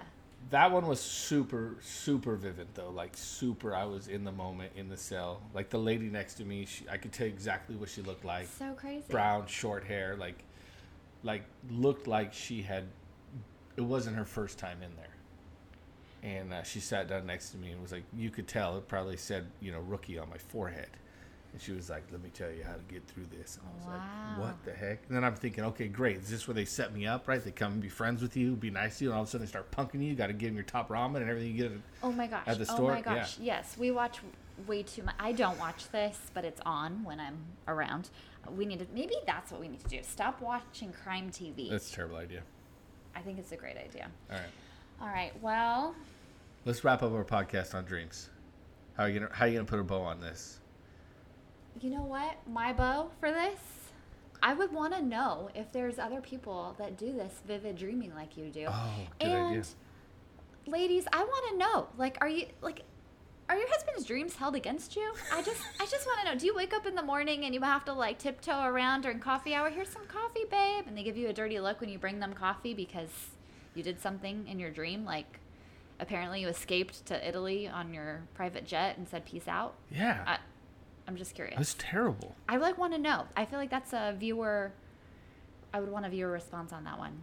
That 0.49 0.71
one 0.71 0.87
was 0.87 0.99
super, 0.99 1.75
super 1.81 2.35
vivid 2.35 2.67
though. 2.73 2.89
Like 2.89 3.11
super, 3.15 3.75
I 3.75 3.85
was 3.85 4.07
in 4.07 4.23
the 4.23 4.31
moment 4.31 4.73
in 4.75 4.89
the 4.89 4.97
cell. 4.97 5.41
Like 5.53 5.69
the 5.69 5.79
lady 5.79 6.09
next 6.09 6.35
to 6.35 6.45
me, 6.45 6.65
she, 6.65 6.85
I 6.89 6.97
could 6.97 7.11
tell 7.11 7.27
exactly 7.27 7.75
what 7.75 7.89
she 7.89 8.01
looked 8.01 8.25
like. 8.25 8.47
so 8.47 8.73
crazy. 8.73 9.05
Brown, 9.09 9.47
short 9.47 9.83
hair, 9.83 10.15
like, 10.17 10.37
like 11.23 11.43
looked 11.71 12.07
like 12.07 12.33
she 12.33 12.61
had. 12.61 12.85
It 13.77 13.81
wasn't 13.81 14.15
her 14.17 14.25
first 14.25 14.59
time 14.59 14.77
in 14.83 14.91
there. 14.95 15.07
And 16.23 16.53
uh, 16.53 16.63
she 16.63 16.79
sat 16.79 17.07
down 17.09 17.25
next 17.25 17.49
to 17.49 17.57
me 17.57 17.71
and 17.71 17.81
was 17.81 17.91
like, 17.91 18.03
you 18.15 18.29
could 18.29 18.47
tell 18.47 18.77
it 18.77 18.87
probably 18.87 19.17
said, 19.17 19.45
you 19.59 19.71
know, 19.71 19.79
rookie 19.79 20.17
on 20.17 20.29
my 20.29 20.37
forehead. 20.37 20.87
And 21.53 21.61
she 21.61 21.71
was 21.71 21.87
like, 21.89 22.03
let 22.11 22.23
me 22.23 22.29
tell 22.33 22.49
you 22.51 22.63
how 22.63 22.73
to 22.73 22.81
get 22.91 23.05
through 23.07 23.25
this. 23.27 23.57
And 23.57 23.67
I 23.69 23.75
was 23.77 23.85
Wow. 23.85 23.93
like, 23.93 24.39
what 24.39 24.63
the 24.65 24.73
heck? 24.73 25.03
And 25.07 25.15
then 25.15 25.23
I'm 25.23 25.35
thinking, 25.35 25.63
okay, 25.65 25.87
great. 25.87 26.17
Is 26.17 26.29
this 26.29 26.47
where 26.47 26.55
they 26.55 26.65
set 26.65 26.91
me 26.93 27.05
up, 27.05 27.27
right? 27.27 27.43
They 27.43 27.51
come 27.51 27.73
and 27.73 27.81
be 27.81 27.89
friends 27.89 28.23
with 28.23 28.35
you, 28.35 28.55
be 28.55 28.71
nice 28.71 28.97
to 28.97 29.03
you, 29.03 29.09
and 29.11 29.15
all 29.17 29.21
of 29.21 29.27
a 29.27 29.31
sudden 29.31 29.45
they 29.45 29.49
start 29.49 29.69
punking 29.71 30.01
you. 30.01 30.09
You 30.09 30.15
got 30.15 30.27
to 30.27 30.33
give 30.33 30.49
them 30.49 30.55
your 30.55 30.63
top 30.63 30.89
ramen 30.89 31.17
and 31.17 31.29
everything 31.29 31.55
you 31.55 31.63
get. 31.63 31.71
At, 31.71 31.77
Oh 32.01 32.11
my 32.11 32.25
gosh. 32.25 32.47
At 32.47 32.57
the 32.57 32.63
Oh 32.71 32.75
store? 32.75 32.91
my 32.91 33.01
gosh. 33.01 33.37
Yes, 33.39 33.77
we 33.77 33.91
watch 33.91 34.17
way 34.65 34.81
too 34.81 35.03
much. 35.03 35.13
I 35.19 35.31
don't 35.31 35.59
watch 35.59 35.89
this, 35.91 36.19
but 36.33 36.43
it's 36.43 36.61
on 36.65 37.03
when 37.03 37.19
I'm 37.19 37.37
around. 37.67 38.09
We 38.57 38.65
need 38.65 38.79
to 38.79 38.87
maybe 38.93 39.13
that's 39.27 39.51
what 39.51 39.61
we 39.61 39.67
need 39.67 39.79
to 39.83 39.87
do. 39.89 39.99
Stop 40.01 40.41
watching 40.41 40.91
crime 40.91 41.29
TV. 41.29 41.69
That's 41.69 41.91
a 41.91 41.95
terrible 41.95 42.17
idea. 42.17 42.41
I 43.15 43.19
think 43.21 43.37
it's 43.37 43.51
a 43.51 43.55
great 43.57 43.77
idea. 43.77 44.09
All 44.31 44.37
right. 44.37 44.49
All 45.01 45.07
right. 45.07 45.31
Well, 45.41 45.95
Let's 46.65 46.83
wrap 46.83 47.03
up 47.03 47.11
our 47.13 47.23
podcast 47.25 47.75
on 47.75 47.85
dreams. 47.85 48.29
How 48.97 49.03
are 49.03 49.09
you 49.09 49.19
gonna 49.19 49.31
How 49.33 49.45
are 49.45 49.47
you 49.49 49.55
gonna 49.55 49.65
put 49.65 49.79
a 49.79 49.83
bow 49.83 50.01
on 50.01 50.19
this? 50.19 50.59
You 51.81 51.89
know 51.89 52.03
what? 52.03 52.37
My 52.47 52.73
bow 52.73 53.09
for 53.19 53.31
this, 53.31 53.59
I 54.41 54.53
would 54.53 54.71
want 54.71 54.93
to 54.93 55.01
know 55.01 55.49
if 55.55 55.71
there's 55.71 55.99
other 55.99 56.21
people 56.21 56.75
that 56.77 56.97
do 56.97 57.13
this 57.13 57.33
vivid 57.47 57.77
dreaming 57.77 58.13
like 58.13 58.37
you 58.37 58.49
do. 58.49 58.65
Oh, 58.69 58.91
good 59.19 59.27
and 59.29 59.47
idea. 59.47 59.63
ladies, 60.67 61.05
I 61.11 61.23
want 61.23 61.45
to 61.51 61.57
know. 61.57 61.87
Like, 61.97 62.17
are 62.21 62.29
you 62.29 62.47
like? 62.61 62.83
Are 63.49 63.57
your 63.57 63.67
husband's 63.69 64.05
dreams 64.05 64.35
held 64.37 64.55
against 64.55 64.95
you? 64.95 65.13
I 65.31 65.41
just, 65.41 65.61
I 65.79 65.85
just 65.85 66.07
want 66.07 66.21
to 66.21 66.25
know. 66.31 66.39
Do 66.39 66.45
you 66.45 66.55
wake 66.55 66.73
up 66.73 66.85
in 66.85 66.95
the 66.95 67.03
morning 67.03 67.43
and 67.43 67.53
you 67.53 67.61
have 67.61 67.83
to 67.85 67.93
like 67.93 68.17
tiptoe 68.17 68.63
around 68.63 69.01
during 69.01 69.19
coffee 69.19 69.53
hour? 69.53 69.69
Here's 69.69 69.89
some 69.89 70.05
coffee, 70.07 70.45
babe, 70.49 70.85
and 70.87 70.97
they 70.97 71.03
give 71.03 71.17
you 71.17 71.27
a 71.27 71.33
dirty 71.33 71.59
look 71.59 71.81
when 71.81 71.89
you 71.89 71.97
bring 71.99 72.19
them 72.19 72.33
coffee 72.33 72.73
because 72.73 73.09
you 73.75 73.83
did 73.83 73.99
something 74.01 74.47
in 74.47 74.59
your 74.59 74.71
dream, 74.71 75.03
like 75.03 75.39
apparently 75.99 76.41
you 76.41 76.47
escaped 76.47 77.05
to 77.07 77.27
Italy 77.27 77.67
on 77.67 77.93
your 77.93 78.21
private 78.33 78.65
jet 78.65 78.97
and 78.97 79.07
said 79.07 79.25
peace 79.25 79.47
out. 79.47 79.75
Yeah, 79.91 80.23
I, 80.25 80.37
I'm 81.07 81.15
just 81.17 81.35
curious. 81.35 81.57
that's 81.57 81.75
terrible. 81.77 82.35
I 82.47 82.57
like 82.57 82.77
want 82.77 82.93
to 82.93 82.99
know. 82.99 83.25
I 83.35 83.45
feel 83.45 83.59
like 83.59 83.69
that's 83.69 83.93
a 83.93 84.15
viewer. 84.17 84.71
I 85.73 85.79
would 85.79 85.89
want 85.91 86.05
a 86.05 86.09
viewer 86.09 86.31
response 86.31 86.71
on 86.71 86.83
that 86.85 86.97
one. 86.97 87.13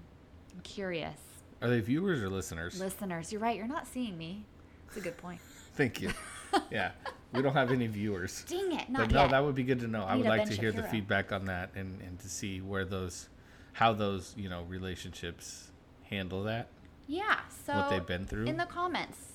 I'm 0.54 0.60
curious. 0.62 1.18
Are 1.62 1.68
they 1.68 1.80
viewers 1.80 2.22
or 2.22 2.28
listeners? 2.28 2.78
Listeners, 2.80 3.32
you're 3.32 3.40
right. 3.40 3.56
You're 3.56 3.66
not 3.66 3.86
seeing 3.86 4.16
me. 4.18 4.44
It's 4.88 4.96
a 4.96 5.00
good 5.00 5.16
point. 5.16 5.40
Thank 5.74 6.00
you. 6.00 6.10
yeah, 6.70 6.90
we 7.32 7.42
don't 7.42 7.52
have 7.52 7.70
any 7.70 7.86
viewers. 7.86 8.44
Dang 8.48 8.72
it, 8.72 8.88
not 8.90 9.02
But 9.08 9.10
no, 9.12 9.20
yet. 9.22 9.30
that 9.30 9.44
would 9.44 9.54
be 9.54 9.62
good 9.62 9.80
to 9.80 9.86
know. 9.86 10.02
I 10.02 10.16
would 10.16 10.26
like 10.26 10.46
to 10.48 10.54
hear 10.54 10.72
the 10.72 10.82
feedback 10.84 11.32
on 11.32 11.44
that 11.46 11.70
and, 11.76 12.00
and 12.00 12.18
to 12.18 12.28
see 12.28 12.60
where 12.60 12.84
those, 12.84 13.28
how 13.72 13.92
those 13.92 14.34
you 14.36 14.48
know 14.48 14.64
relationships 14.68 15.70
handle 16.04 16.42
that. 16.44 16.68
yeah. 17.06 17.38
So 17.66 17.74
what 17.76 17.90
they've 17.90 18.06
been 18.06 18.26
through. 18.26 18.46
in 18.46 18.56
the 18.56 18.66
comments. 18.66 19.29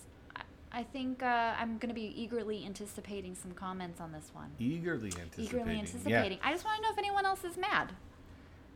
I- 0.80 0.84
think 0.84 1.24
uh, 1.24 1.54
I'm 1.60 1.78
going 1.78 1.90
to 1.90 1.96
be 1.96 2.14
eagerly 2.22 2.66
anticipating 2.66 3.36
some 3.36 3.52
comments 3.52 4.00
on 4.02 4.12
this 4.12 4.30
one. 4.34 4.52
Eagerly 4.60 5.12
anticipating. 5.20 5.46
Eagerly 5.46 5.74
Yeah. 5.74 5.80
anticipating. 5.80 6.40
I 6.44 6.52
just 6.52 6.66
want 6.66 6.78
to 6.78 6.84
know 6.84 6.90
if 6.92 6.98
anyone 6.98 7.26
else 7.26 7.44
is 7.44 7.58
mad. 7.58 7.92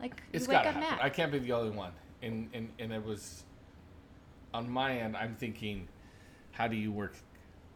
Like 0.00 0.22
It's 0.32 0.46
you 0.46 0.50
wake 0.50 0.58
up 0.58 0.64
happen. 0.66 0.80
mad. 0.80 0.98
I 1.02 1.10
can't 1.10 1.30
be 1.30 1.38
the 1.38 1.52
only 1.52 1.70
one. 1.70 1.92
And, 2.22 2.48
and 2.54 2.68
and 2.78 2.92
it 2.92 3.04
was 3.04 3.44
on 4.52 4.68
my 4.68 4.98
end. 4.98 5.16
I'm 5.16 5.34
thinking, 5.36 5.88
how 6.52 6.66
do 6.68 6.76
you 6.76 6.90
work? 6.92 7.14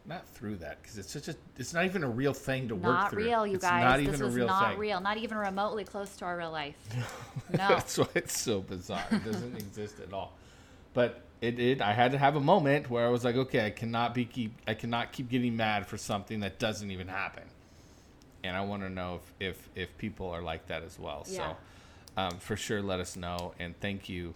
Not 0.06 0.28
through 0.28 0.56
that 0.56 0.82
because 0.82 0.98
it's 0.98 1.10
such 1.10 1.28
a. 1.28 1.34
It's 1.56 1.72
not 1.72 1.86
even 1.86 2.04
a 2.04 2.08
real 2.10 2.34
thing 2.34 2.68
to 2.68 2.74
work 2.74 2.82
not 2.94 3.10
through. 3.10 3.24
real, 3.24 3.46
you 3.46 3.54
it's 3.54 3.64
guys. 3.64 3.84
Not 3.84 3.96
this 3.98 4.08
even 4.08 4.26
was 4.26 4.34
a 4.34 4.38
real 4.38 4.46
not 4.46 4.70
thing. 4.72 4.78
real. 4.78 5.00
Not 5.00 5.16
even 5.16 5.38
remotely 5.38 5.84
close 5.84 6.14
to 6.16 6.26
our 6.26 6.36
real 6.36 6.50
life. 6.50 6.76
No. 7.50 7.68
That's 7.68 7.96
why 7.98 8.08
it's 8.14 8.38
so 8.38 8.60
bizarre. 8.60 9.04
It 9.10 9.24
doesn't 9.24 9.56
exist 9.66 10.00
at 10.00 10.12
all. 10.12 10.32
But 10.92 11.22
it 11.40 11.56
did. 11.56 11.82
I 11.82 11.92
had 11.92 12.12
to 12.12 12.18
have 12.18 12.36
a 12.36 12.40
moment 12.40 12.88
where 12.90 13.06
I 13.06 13.10
was 13.10 13.24
like, 13.24 13.36
okay, 13.36 13.66
I 13.66 13.70
cannot 13.70 14.14
be 14.14 14.24
keep. 14.24 14.54
I 14.66 14.74
cannot 14.74 15.12
keep 15.12 15.28
getting 15.28 15.56
mad 15.56 15.86
for 15.86 15.96
something 15.96 16.40
that 16.40 16.58
doesn't 16.58 16.90
even 16.90 17.08
happen. 17.08 17.44
And 18.42 18.56
I 18.56 18.62
want 18.62 18.82
to 18.82 18.90
know 18.90 19.20
if 19.40 19.48
if 19.48 19.68
if 19.74 19.98
people 19.98 20.28
are 20.30 20.42
like 20.42 20.66
that 20.68 20.82
as 20.82 20.98
well. 20.98 21.26
Yeah. 21.28 21.36
So, 21.36 21.56
um, 22.16 22.38
for 22.38 22.56
sure, 22.56 22.82
let 22.82 23.00
us 23.00 23.16
know. 23.16 23.54
And 23.58 23.78
thank 23.80 24.08
you 24.08 24.34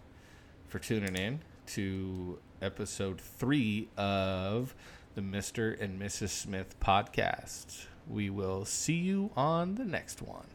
for 0.69 0.79
tuning 0.79 1.17
in 1.17 1.41
to 1.69 2.39
episode 2.61 3.21
three 3.21 3.89
of 3.97 4.75
the 5.15 5.21
Mr. 5.21 5.81
and 5.81 6.01
Mrs. 6.01 6.31
Smith 6.31 6.79
podcast. 6.81 7.87
We 8.07 8.31
will 8.31 8.65
see 8.65 8.95
you 8.95 9.31
on 9.37 9.75
the 9.75 9.85
next 9.85 10.23
one. 10.23 10.47